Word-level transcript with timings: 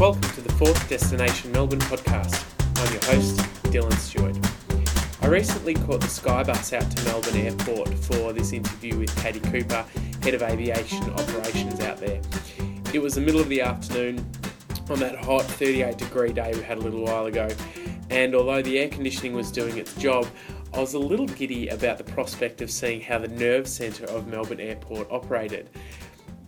Welcome 0.00 0.22
to 0.22 0.40
the 0.40 0.52
fourth 0.54 0.88
Destination 0.88 1.52
Melbourne 1.52 1.78
podcast. 1.80 2.42
I'm 2.78 2.90
your 2.90 3.04
host, 3.04 3.36
Dylan 3.64 3.92
Stewart. 3.98 4.34
I 5.20 5.26
recently 5.26 5.74
caught 5.74 6.00
the 6.00 6.06
Skybus 6.06 6.72
out 6.72 6.90
to 6.90 7.04
Melbourne 7.04 7.36
Airport 7.36 7.92
for 8.06 8.32
this 8.32 8.54
interview 8.54 8.96
with 8.98 9.14
Katie 9.16 9.40
Cooper, 9.40 9.84
Head 10.22 10.32
of 10.32 10.42
Aviation 10.42 11.02
Operations 11.10 11.80
out 11.80 11.98
there. 11.98 12.18
It 12.94 13.02
was 13.02 13.16
the 13.16 13.20
middle 13.20 13.42
of 13.42 13.50
the 13.50 13.60
afternoon 13.60 14.26
on 14.88 15.00
that 15.00 15.22
hot 15.22 15.42
38 15.44 15.98
degree 15.98 16.32
day 16.32 16.52
we 16.54 16.62
had 16.62 16.78
a 16.78 16.80
little 16.80 17.04
while 17.04 17.26
ago, 17.26 17.50
and 18.08 18.34
although 18.34 18.62
the 18.62 18.78
air 18.78 18.88
conditioning 18.88 19.34
was 19.34 19.52
doing 19.52 19.76
its 19.76 19.94
job, 19.96 20.26
I 20.72 20.80
was 20.80 20.94
a 20.94 20.98
little 20.98 21.26
giddy 21.26 21.68
about 21.68 21.98
the 21.98 22.04
prospect 22.04 22.62
of 22.62 22.70
seeing 22.70 23.02
how 23.02 23.18
the 23.18 23.28
nerve 23.28 23.68
centre 23.68 24.06
of 24.06 24.28
Melbourne 24.28 24.60
Airport 24.60 25.08
operated. 25.10 25.68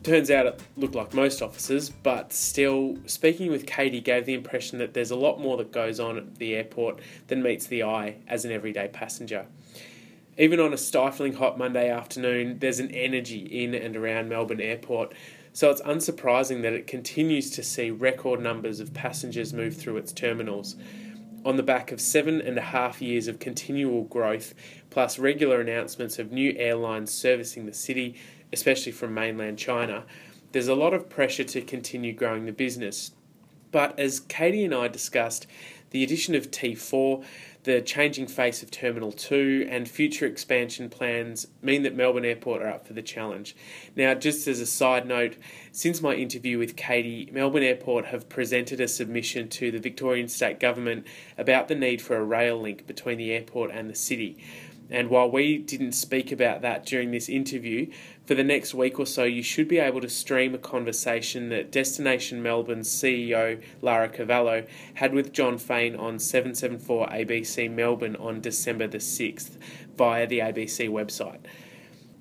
Turns 0.03 0.32
out 0.32 0.46
it 0.46 0.61
looked 0.76 0.96
like 0.96 1.14
most 1.14 1.43
offices, 1.43 1.90
but 1.90 2.32
still, 2.32 2.96
speaking 3.07 3.53
with 3.53 3.67
Katie 3.67 4.00
gave 4.00 4.26
the 4.26 4.35
impression 4.35 4.79
that 4.79 4.95
there's 4.95 5.13
a 5.13 5.17
lot 5.17 5.40
more 5.40 5.57
that 5.59 5.71
goes 5.71 6.00
on 6.00 6.17
at 6.17 6.36
the 6.36 6.57
airport 6.57 6.99
than 7.29 7.40
meets 7.40 7.67
the 7.67 7.85
eye 7.85 8.17
as 8.26 8.45
an 8.45 8.50
everyday 8.50 8.89
passenger. 8.89 9.46
Even 10.36 10.59
on 10.59 10.73
a 10.73 10.79
stifling 10.79 11.35
hot 11.35 11.57
Monday 11.57 11.89
afternoon, 11.89 12.59
there's 12.59 12.81
an 12.81 12.90
energy 12.90 13.64
in 13.64 13.75
and 13.75 13.96
around 13.96 14.29
Melbourne 14.29 14.61
Airport, 14.61 15.14
so 15.53 15.71
it's 15.71 15.82
unsurprising 15.82 16.62
that 16.62 16.73
it 16.73 16.89
continues 16.89 17.50
to 17.50 17.62
see 17.62 17.93
record 17.93 18.40
numbers 18.40 18.81
of 18.81 18.93
passengers 18.93 19.53
move 19.53 19.76
through 19.76 19.98
its 19.98 20.12
terminals. 20.12 20.75
On 21.45 21.57
the 21.57 21.62
back 21.62 21.93
of 21.93 22.00
seven 22.00 22.40
and 22.40 22.59
a 22.59 22.62
half 22.62 23.03
years 23.03 23.29
of 23.29 23.39
continual 23.39 24.04
growth, 24.04 24.54
plus 24.90 25.18
regular 25.18 25.61
announcements 25.61 26.18
of 26.18 26.32
new 26.32 26.54
airlines 26.57 27.12
servicing 27.12 27.67
the 27.67 27.73
city 27.73 28.17
especially 28.52 28.92
from 28.92 29.14
mainland 29.14 29.58
China, 29.58 30.04
there's 30.52 30.68
a 30.68 30.74
lot 30.74 30.94
of 30.94 31.08
pressure 31.08 31.44
to 31.44 31.62
continue 31.62 32.12
growing 32.12 32.47
the 32.47 32.53
business. 32.53 33.12
But 33.70 33.98
as 33.98 34.20
Katie 34.20 34.64
and 34.64 34.75
I 34.75 34.89
discussed, 34.89 35.47
the 35.91 36.05
addition 36.05 36.34
of 36.34 36.50
T4, 36.50 37.25
the 37.64 37.81
changing 37.81 38.27
face 38.27 38.62
of 38.62 38.70
Terminal 38.70 39.12
2, 39.12 39.69
and 39.70 39.89
future 39.89 40.27
expansion 40.27 40.89
plans 40.91 41.47
mean 41.62 41.83
that 41.84 41.94
Melbourne 41.94 42.25
Airport 42.25 42.61
are 42.61 42.69
up 42.69 42.86
for 42.86 42.92
the 42.92 43.03
challenge. 43.03 43.55
Now, 43.94 44.14
just 44.14 44.48
as 44.48 44.61
a 44.61 44.66
side 44.66 45.06
note, 45.06 45.37
since 45.70 46.03
my 46.03 46.14
interview 46.14 46.59
with 46.59 46.77
Katie, 46.77 47.31
Melbourne 47.33 47.62
Airport 47.62 48.06
have 48.06 48.28
presented 48.28 48.81
a 48.81 48.89
submission 48.89 49.48
to 49.50 49.70
the 49.70 49.78
Victorian 49.78 50.28
State 50.28 50.61
Government 50.61 51.06
about 51.39 51.69
the 51.69 51.75
need 51.75 52.03
for 52.03 52.16
a 52.16 52.25
rail 52.25 52.61
link 52.61 52.87
between 52.87 53.19
the 53.19 53.33
airport 53.33 53.70
and 53.70 53.89
the 53.89 53.94
city. 53.94 54.42
And 54.91 55.09
while 55.09 55.31
we 55.31 55.56
didn't 55.56 55.92
speak 55.92 56.33
about 56.33 56.62
that 56.62 56.84
during 56.84 57.12
this 57.12 57.28
interview, 57.28 57.91
for 58.25 58.34
the 58.34 58.45
next 58.45 58.73
week 58.73 59.01
or 59.01 59.06
so, 59.06 59.25
you 59.25 59.42
should 59.42 59.67
be 59.67 59.78
able 59.78 60.01
to 60.01 60.09
stream 60.09 60.55
a 60.55 60.59
conversation 60.59 61.48
that 61.48 61.73
Destination 61.73 62.42
Melbourne's 62.42 62.89
CEO 62.89 63.61
Lara 63.81 64.09
Cavallo 64.09 64.65
had 64.95 65.12
with 65.12 65.33
Jon 65.33 65.59
Faine 65.59 65.97
on 65.97 66.19
774 66.19 67.09
ABC 67.09 67.70
Melbourne 67.70 68.17
on 68.17 68.41
December 68.41 68.87
the 68.87 68.98
6th 68.98 69.56
via 69.97 70.27
the 70.27 70.39
ABC 70.39 70.89
website. 70.89 71.41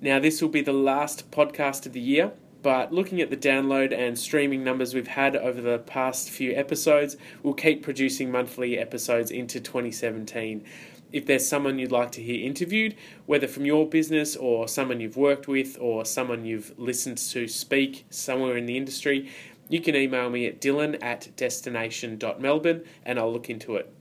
Now, 0.00 0.18
this 0.18 0.42
will 0.42 0.48
be 0.48 0.62
the 0.62 0.72
last 0.72 1.30
podcast 1.30 1.86
of 1.86 1.92
the 1.92 2.00
year, 2.00 2.32
but 2.62 2.92
looking 2.92 3.20
at 3.20 3.30
the 3.30 3.36
download 3.36 3.96
and 3.96 4.18
streaming 4.18 4.64
numbers 4.64 4.94
we've 4.94 5.06
had 5.06 5.36
over 5.36 5.60
the 5.60 5.78
past 5.78 6.30
few 6.30 6.52
episodes, 6.54 7.16
we'll 7.44 7.54
keep 7.54 7.82
producing 7.82 8.30
monthly 8.30 8.78
episodes 8.78 9.30
into 9.30 9.60
2017 9.60 10.64
if 11.12 11.26
there's 11.26 11.46
someone 11.46 11.78
you'd 11.78 11.92
like 11.92 12.10
to 12.12 12.22
hear 12.22 12.44
interviewed, 12.44 12.94
whether 13.26 13.46
from 13.46 13.66
your 13.66 13.88
business 13.88 14.34
or 14.36 14.66
someone 14.66 15.00
you've 15.00 15.16
worked 15.16 15.46
with 15.46 15.76
or 15.80 16.04
someone 16.04 16.44
you've 16.44 16.72
listened 16.78 17.18
to 17.18 17.46
speak 17.46 18.06
somewhere 18.10 18.56
in 18.56 18.66
the 18.66 18.76
industry, 18.76 19.30
you 19.68 19.80
can 19.80 19.94
email 19.94 20.28
me 20.30 20.46
at 20.46 20.60
dylan 20.60 20.98
at 21.02 21.34
destination.melbourne 21.36 22.82
and 23.04 23.18
I'll 23.18 23.32
look 23.32 23.48
into 23.48 23.76
it. 23.76 23.92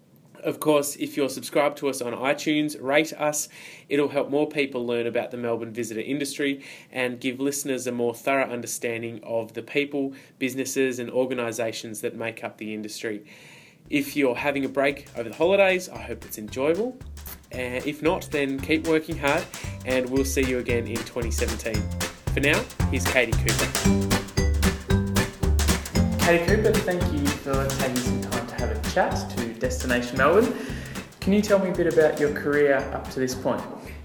Of 0.44 0.60
course, 0.60 0.96
if 0.96 1.16
you're 1.16 1.30
subscribed 1.30 1.78
to 1.78 1.90
us 1.90 2.02
on 2.02 2.14
iTunes, 2.14 2.76
rate 2.82 3.14
us. 3.14 3.48
It'll 3.90 4.10
help 4.10 4.32
more 4.32 4.48
people 4.48 4.86
learn 4.86 5.06
about 5.06 5.30
the 5.30 5.38
Melbourne 5.38 5.72
visitor 5.72 6.02
industry 6.02 6.64
and 6.92 7.20
give 7.20 7.40
listeners 7.40 7.86
a 7.86 7.92
more 7.92 8.16
thorough 8.16 8.50
understanding 8.50 9.20
of 9.24 9.54
the 9.54 9.62
people, 9.62 10.14
businesses, 10.40 10.98
and 10.98 11.12
organisations 11.12 12.02
that 12.02 12.16
make 12.16 12.44
up 12.44 12.58
the 12.58 12.74
industry. 12.74 13.24
If 13.92 14.16
you're 14.16 14.36
having 14.36 14.64
a 14.64 14.70
break 14.70 15.10
over 15.18 15.28
the 15.28 15.36
holidays, 15.36 15.90
I 15.90 15.98
hope 15.98 16.24
it's 16.24 16.38
enjoyable. 16.38 16.98
And 17.52 17.86
if 17.86 18.02
not, 18.02 18.22
then 18.32 18.58
keep 18.58 18.88
working 18.88 19.18
hard 19.18 19.44
and 19.86 20.10
we'll 20.10 20.24
see 20.24 20.46
you 20.46 20.60
again 20.60 20.88
in 20.88 20.96
2017. 20.96 21.76
For 22.34 22.40
now, 22.40 22.64
here's 22.90 23.04
Katie 23.04 23.34
Cooper. 23.34 23.66
Katie 26.20 26.46
Cooper, 26.46 26.72
thank 26.72 27.04
you 27.12 27.28
for 27.28 27.68
taking 27.68 27.98
some 27.98 28.22
time 28.22 28.48
to 28.48 28.56
have 28.56 28.72
a 28.72 28.90
chat 28.92 29.30
to 29.32 29.54
Destination 29.56 30.18
Melbourne. 30.18 30.56
Can 31.20 31.34
you 31.34 31.42
tell 31.42 31.60
me 31.60 31.70
a 31.70 31.74
bit 31.74 31.92
about 31.94 32.18
your 32.18 32.32
career 32.32 32.78
up 32.94 33.12
to 33.12 33.20
this 33.20 33.36
point? 33.36 33.62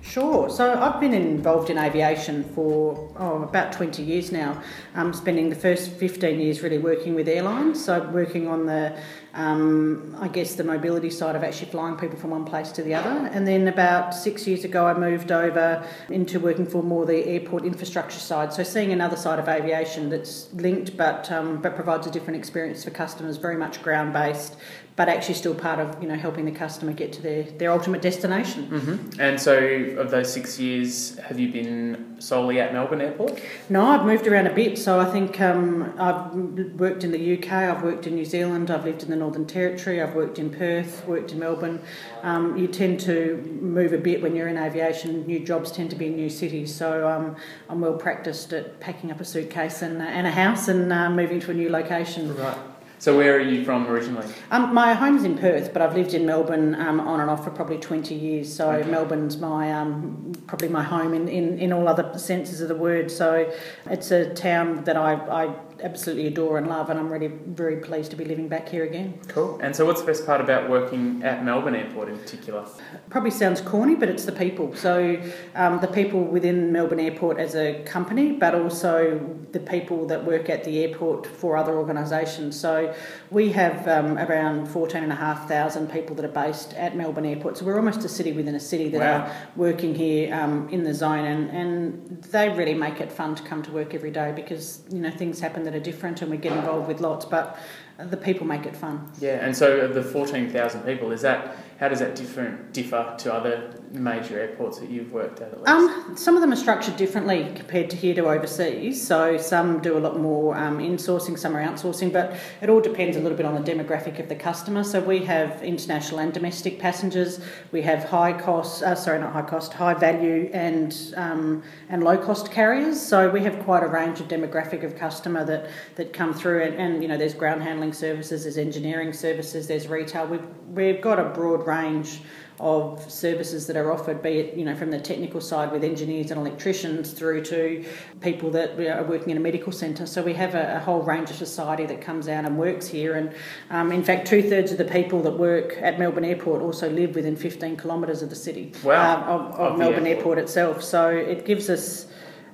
Sure. 0.09 0.49
So 0.49 0.81
I've 0.81 1.01
been 1.01 1.13
involved 1.13 1.69
in 1.69 1.79
aviation 1.79 2.45
for 2.55 3.13
oh, 3.17 3.43
about 3.43 3.73
20 3.73 4.03
years 4.03 4.31
now. 4.31 4.63
I'm 4.95 5.13
spending 5.13 5.51
the 5.51 5.57
first 5.57 5.91
15 5.91 6.41
years 6.41 6.63
really 6.63 6.79
working 6.79 7.15
with 7.15 7.29
airlines. 7.29 7.85
So 7.85 8.09
working 8.11 8.47
on 8.47 8.67
the, 8.67 8.97
um, 9.35 10.17
I 10.19 10.29
guess, 10.29 10.55
the 10.55 10.65
mobility 10.65 11.11
side 11.11 11.35
of 11.35 11.43
actually 11.43 11.73
flying 11.73 11.97
people 11.97 12.17
from 12.19 12.31
one 12.31 12.45
place 12.45 12.71
to 12.73 12.83
the 12.83 12.95
other. 12.95 13.27
And 13.33 13.47
then 13.47 13.67
about 13.67 14.15
six 14.15 14.47
years 14.47 14.65
ago, 14.65 14.87
I 14.87 14.95
moved 14.95 15.33
over 15.33 15.87
into 16.09 16.39
working 16.39 16.67
for 16.67 16.85
more 16.85 17.05
the 17.05 17.27
airport 17.27 17.65
infrastructure 17.65 18.21
side. 18.21 18.53
So 18.53 18.63
seeing 18.63 18.93
another 18.93 19.17
side 19.17 19.41
of 19.41 19.49
aviation 19.49 20.09
that's 20.09 20.53
linked 20.55 20.97
but 20.97 21.31
um, 21.33 21.61
but 21.61 21.75
provides 21.75 22.07
a 22.07 22.11
different 22.11 22.39
experience 22.39 22.85
for 22.85 22.91
customers, 22.91 23.39
very 23.39 23.57
much 23.57 23.83
ground 23.83 24.13
based, 24.13 24.57
but 24.97 25.11
actually 25.11 25.35
still 25.35 25.55
part 25.55 25.79
of 25.79 26.03
you 26.03 26.09
know 26.09 26.17
helping 26.17 26.47
the 26.47 26.51
customer 26.51 26.93
get 26.93 27.13
to 27.13 27.23
their, 27.23 27.43
their 27.45 27.71
ultimate 27.71 28.01
destination. 28.01 28.67
Mm-hmm. 28.69 29.21
And 29.21 29.41
so, 29.41 29.57
of 29.99 30.11
those 30.11 30.33
six 30.33 30.59
years, 30.59 31.19
have 31.19 31.39
you 31.39 31.53
been 31.53 32.17
solely 32.19 32.61
at 32.61 32.73
Melbourne 32.73 33.03
Airport? 33.03 33.41
No, 33.69 33.85
I've 33.85 34.07
moved 34.07 34.27
around 34.27 34.47
a 34.47 34.55
bit. 34.55 34.79
So 34.79 34.99
I 34.99 35.05
think 35.05 35.39
um, 35.41 35.93
I've 35.99 36.33
worked 36.81 37.05
in 37.05 37.13
the 37.13 37.37
UK, 37.37 37.53
I've 37.53 37.83
worked 37.83 38.07
in 38.07 38.15
New 38.15 38.25
Zealand, 38.25 38.71
I've 38.71 38.85
lived 38.85 39.03
in 39.03 39.11
the 39.11 39.17
Northern 39.17 39.47
Territory, 39.47 40.01
I've 40.01 40.15
worked 40.15 40.39
in 40.39 40.51
Perth, 40.51 41.07
worked 41.07 41.33
in 41.33 41.39
Melbourne. 41.39 41.81
Um, 42.23 42.57
you 42.57 42.67
tend 42.67 43.01
to 43.01 43.37
move 43.61 43.93
a 43.93 43.99
bit 43.99 44.23
when 44.23 44.35
you're 44.35 44.49
in 44.49 44.57
aviation. 44.57 45.27
New 45.27 45.45
jobs 45.45 45.71
tend 45.71 45.91
to 45.91 45.97
be 45.97 46.07
in 46.07 46.17
new 46.17 46.31
cities. 46.31 46.75
So 46.75 47.07
um, 47.07 47.37
I'm 47.69 47.81
well 47.81 47.95
practiced 47.95 48.53
at 48.55 48.81
packing 48.81 49.13
up 49.13 49.21
a 49.21 49.25
suitcase 49.25 49.83
and, 49.83 50.01
uh, 50.01 50.07
and 50.07 50.27
a 50.27 50.31
house 50.31 50.69
and 50.69 50.91
uh, 50.91 51.11
moving 51.11 51.41
to 51.41 51.51
a 51.51 51.55
new 51.55 51.69
location. 51.69 52.35
Right. 52.35 52.57
So 52.99 53.17
where 53.17 53.37
are 53.37 53.41
you 53.41 53.65
from 53.65 53.87
originally? 53.87 54.27
Um, 54.51 54.73
my 54.73 54.95
home's 54.95 55.25
in 55.25 55.37
Perth, 55.37 55.73
but 55.73 55.83
I've 55.83 55.95
lived 55.95 56.15
in 56.15 56.25
Melbourne 56.25 56.75
um, 56.75 57.01
on 57.01 57.21
and 57.21 57.29
off 57.29 57.45
for 57.45 57.51
probably 57.51 57.79
20 57.79 58.15
years. 58.15 58.53
So 58.53 58.71
okay. 58.71 58.91
Melbourne's 58.91 59.37
my 59.37 59.73
um, 59.73 60.33
probably 60.47 60.69
my 60.69 60.83
home 60.83 61.13
in, 61.13 61.29
in, 61.29 61.59
in 61.59 61.73
all 61.73 61.89
other 61.89 62.19
senses 62.19 62.61
of 62.61 62.69
the 62.69 62.75
word. 62.75 63.11
So 63.11 63.53
it's 63.91 64.11
a 64.11 64.33
town 64.35 64.85
that 64.85 64.97
I, 64.97 65.15
I 65.15 65.55
absolutely 65.83 66.27
adore 66.27 66.59
and 66.59 66.67
love, 66.67 66.91
and 66.91 66.99
I'm 66.99 67.13
really 67.13 67.29
very 67.29 67.77
pleased 67.77 68.11
to 68.11 68.17
be 68.17 68.25
living 68.25 68.49
back 68.49 68.69
here 68.69 68.85
again. 68.85 69.19
Cool. 69.29 69.59
And 69.63 69.75
so, 69.75 69.85
what's 69.85 70.01
the 70.01 70.07
best 70.07 70.27
part 70.27 70.41
about 70.41 70.69
working 70.69 71.23
at 71.23 71.45
Melbourne 71.45 71.75
Airport 71.75 72.09
in 72.09 72.19
particular? 72.19 72.67
Probably 73.11 73.31
sounds 73.31 73.61
corny, 73.61 73.95
but 73.95 74.09
it's 74.09 74.25
the 74.25 74.33
people. 74.33 74.75
So, 74.75 75.21
um, 75.55 75.81
the 75.81 75.89
people 75.89 76.23
within 76.23 76.73
Melbourne 76.73 77.01
Airport 77.01 77.39
as 77.39 77.55
a 77.55 77.83
company, 77.85 78.33
but 78.33 78.55
also 78.55 79.21
the 79.53 79.61
people 79.61 80.07
that 80.07 80.25
work 80.25 80.49
at 80.49 80.65
the 80.65 80.83
airport 80.83 81.27
for 81.27 81.57
other 81.57 81.77
organisations. 81.77 82.59
So, 82.59 82.95
we 83.31 83.53
have 83.53 83.87
um, 83.89 84.19
around 84.19 84.67
14,500 84.67 85.91
people 85.91 86.17
that 86.17 86.25
are 86.25 86.29
based 86.29 86.73
at 86.75 86.97
Melbourne 86.97 87.27
Airport. 87.27 87.59
So, 87.59 87.67
we're 87.67 87.77
almost 87.77 88.05
a 88.05 88.09
city 88.09 88.33
within 88.33 88.55
a 88.55 88.61
city 88.61 88.89
that 88.91 89.01
wow. 89.01 89.27
are 89.27 89.37
working 89.57 89.95
here 89.95 90.35
um, 90.35 90.69
in 90.71 90.85
the 90.85 90.95
zone, 90.95 91.25
and, 91.25 91.51
and 91.51 92.23
they 92.25 92.49
really 92.49 92.75
make 92.75 93.01
it 93.01 93.13
fun 93.13 93.35
to 93.35 93.43
come 93.43 93.63
to 93.63 93.71
work 93.71 93.95
every 93.95 94.11
day 94.11 94.33
because 94.35 94.83
you 94.91 95.01
know 95.01 95.11
things 95.11 95.41
happen 95.41 95.66
that 95.67 95.75
are 95.75 95.81
different 95.81 96.23
and 96.23 96.31
we 96.31 96.37
get 96.37 96.53
involved 96.53 96.87
with 96.87 97.01
lots, 97.01 97.25
but 97.25 97.59
the 97.99 98.17
people 98.17 98.47
make 98.47 98.67
it 98.67 98.77
fun. 98.77 99.11
Yeah, 99.19 99.45
and 99.45 99.55
so 99.57 99.89
the 99.89 100.03
14,000 100.03 100.83
people, 100.83 101.11
is 101.11 101.23
that 101.23 101.57
how 101.81 101.89
does 101.89 101.99
that 101.99 102.15
different 102.15 102.73
differ 102.73 103.15
to 103.19 103.35
other 103.35 103.75
major 104.03 104.39
airports 104.39 104.79
that 104.79 104.91
you've 104.91 105.13
worked 105.13 105.41
at? 105.41 105.53
at 105.53 105.69
um, 105.69 106.15
some 106.17 106.35
of 106.35 106.41
them 106.41 106.53
are 106.53 106.57
structured 106.57 106.97
differently 106.97 107.53
compared 107.55 107.91
to 107.91 107.97
here 107.97 108.15
to 108.15 108.27
overseas. 108.27 109.05
So 109.07 109.37
some 109.37 109.81
do 109.81 109.97
a 109.97 110.01
lot 110.01 110.19
more 110.19 110.57
um, 110.57 110.79
insourcing, 110.79 111.39
some 111.39 111.57
are 111.57 111.63
outsourcing, 111.63 112.13
but 112.13 112.37
it 112.61 112.69
all 112.69 112.81
depends 112.81 113.17
a 113.17 113.21
little 113.21 113.37
bit 113.37 113.47
on 113.47 113.55
the 113.55 113.73
demographic 113.73 114.19
of 114.19 114.29
the 114.29 114.35
customer. 114.35 114.85
So 114.85 115.01
we 115.01 115.25
have 115.25 115.63
international 115.63 116.21
and 116.21 116.33
domestic 116.33 116.79
passengers. 116.79 117.41
We 117.73 117.83
have 117.83 118.05
high 118.05 118.33
cost, 118.33 118.83
uh, 118.83 118.95
sorry, 118.95 119.21
not 119.21 119.33
high 119.33 119.43
cost, 119.43 119.73
high 119.73 119.95
value 119.95 120.51
and 120.53 121.15
um, 121.17 121.63
and 121.89 122.03
low 122.03 122.19
cost 122.19 122.51
carriers. 122.51 123.01
So 123.01 123.31
we 123.31 123.43
have 123.43 123.59
quite 123.65 123.83
a 123.83 123.89
range 123.89 124.21
of 124.21 124.29
demographic 124.29 124.85
of 124.85 124.97
customer 124.97 125.45
that 125.45 125.71
that 125.97 126.13
come 126.13 126.35
through, 126.35 126.63
and, 126.63 126.75
and 126.75 127.03
you 127.03 127.09
know 127.09 127.17
there's 127.17 127.35
ground 127.35 127.63
handling 127.63 127.93
services, 127.93 128.45
there's 128.45 128.59
engineering 128.59 129.13
services, 129.13 129.67
there's 129.67 129.89
retail. 129.89 130.27
We've 130.27 130.47
we've 130.69 131.01
got 131.01 131.19
a 131.19 131.25
broad 131.25 131.67
range 131.67 132.21
of 132.59 133.11
services 133.11 133.67
that 133.67 133.77
are 133.77 133.93
offered, 133.93 134.23
be 134.23 134.39
it 134.39 134.57
you 134.57 134.65
know 134.65 134.75
from 134.75 134.91
the 134.91 134.99
technical 134.99 135.41
side 135.41 135.73
with 135.73 135.85
engineers 135.85 136.31
and 136.31 136.41
electricians 136.41 137.13
through 137.13 137.45
to 137.45 137.85
people 138.21 138.51
that 138.51 138.79
are 138.79 139.05
working 139.05 139.31
in 139.31 139.37
a 139.37 139.41
medical 139.41 139.73
centre. 139.73 140.07
So 140.07 140.23
we 140.23 140.35
have 140.35 140.55
a, 140.55 140.77
a, 140.77 140.81
whole 140.81 141.03
range 141.03 141.31
of 141.31 141.37
society 141.37 141.87
that 141.87 142.01
comes 142.01 142.29
out 142.29 142.45
and 142.45 142.59
works 142.59 142.87
here, 142.87 143.15
and 143.15 143.35
um, 143.71 143.93
in 143.93 144.03
fact, 144.03 144.27
two 144.27 144.43
thirds 144.43 144.73
of 144.73 144.79
the 144.79 144.85
people 144.85 145.23
that 145.23 145.39
work 145.39 145.77
at 145.81 145.99
Melbourne 145.99 146.25
Airport 146.25 146.63
also 146.63 146.89
live 146.91 147.15
within 147.15 147.37
15 147.37 147.77
kilometres 147.77 148.23
of 148.23 148.31
the 148.31 148.37
city 148.37 148.73
wow. 148.83 149.17
um, 149.17 149.23
of, 149.23 149.55
of, 149.55 149.73
of 149.73 149.79
Melbourne 149.79 150.07
airport. 150.07 150.19
airport 150.19 150.39
itself. 150.39 150.83
So 150.83 151.11
it 151.11 151.45
gives 151.45 151.69
us 151.69 152.07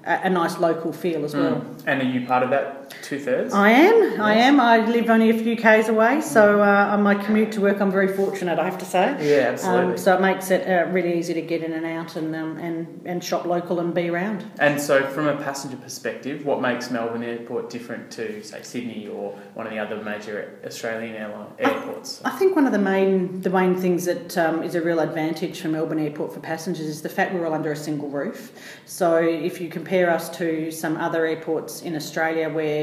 a, 0.04 0.20
a 0.24 0.30
nice 0.30 0.58
local 0.58 0.92
feel 0.92 1.24
as 1.24 1.34
well. 1.34 1.56
Mm. 1.56 1.82
And 1.86 2.02
are 2.02 2.04
you 2.04 2.26
part 2.26 2.42
of 2.42 2.50
that 2.50 2.81
two 3.02 3.18
thirds? 3.18 3.54
I 3.54 3.70
am. 3.70 4.02
Yes. 4.02 4.20
I 4.20 4.34
am. 4.34 4.60
I 4.60 4.78
live 4.86 5.08
only 5.10 5.30
a 5.30 5.38
few 5.38 5.56
k's 5.56 5.88
away, 5.88 6.20
so 6.20 6.62
uh, 6.62 6.90
on 6.92 7.02
my 7.02 7.14
commute 7.14 7.52
to 7.52 7.60
work, 7.60 7.80
I'm 7.80 7.90
very 7.90 8.08
fortunate. 8.08 8.58
I 8.58 8.64
have 8.64 8.78
to 8.78 8.84
say. 8.84 9.16
Yeah, 9.20 9.50
absolutely. 9.50 9.92
Um, 9.92 9.98
so 9.98 10.14
it 10.14 10.20
makes 10.20 10.50
it 10.50 10.68
uh, 10.68 10.90
really 10.90 11.18
easy 11.18 11.34
to 11.34 11.42
get 11.42 11.62
in 11.62 11.72
and 11.72 11.86
out 11.86 12.16
and 12.16 12.34
um, 12.34 12.58
and 12.58 13.02
and 13.04 13.22
shop 13.24 13.46
local 13.46 13.80
and 13.80 13.94
be 13.94 14.08
around. 14.08 14.44
And 14.58 14.80
so, 14.80 15.06
from 15.08 15.28
a 15.28 15.36
passenger 15.36 15.76
perspective, 15.76 16.44
what 16.44 16.60
makes 16.60 16.90
Melbourne 16.90 17.22
Airport 17.22 17.70
different 17.70 18.10
to 18.12 18.42
say 18.42 18.62
Sydney 18.62 19.08
or 19.08 19.32
one 19.54 19.66
of 19.66 19.72
the 19.72 19.78
other 19.78 20.02
major 20.02 20.58
Australian 20.64 21.16
airline 21.16 21.48
airports? 21.58 22.20
I, 22.24 22.30
I 22.30 22.38
think 22.38 22.56
one 22.56 22.66
of 22.66 22.72
the 22.72 22.78
main 22.78 23.40
the 23.40 23.50
main 23.50 23.76
things 23.76 24.04
that 24.04 24.36
um, 24.38 24.62
is 24.62 24.74
a 24.74 24.82
real 24.82 25.00
advantage 25.00 25.60
for 25.60 25.68
Melbourne 25.68 25.98
Airport 25.98 26.32
for 26.34 26.40
passengers 26.40 26.86
is 26.86 27.02
the 27.02 27.08
fact 27.08 27.34
we're 27.34 27.46
all 27.46 27.54
under 27.54 27.72
a 27.72 27.76
single 27.76 28.08
roof. 28.08 28.52
So 28.86 29.16
if 29.16 29.60
you 29.60 29.68
compare 29.68 30.10
us 30.10 30.28
to 30.38 30.70
some 30.70 30.96
other 30.96 31.26
airports 31.26 31.82
in 31.82 31.94
Australia 31.96 32.48
where 32.48 32.81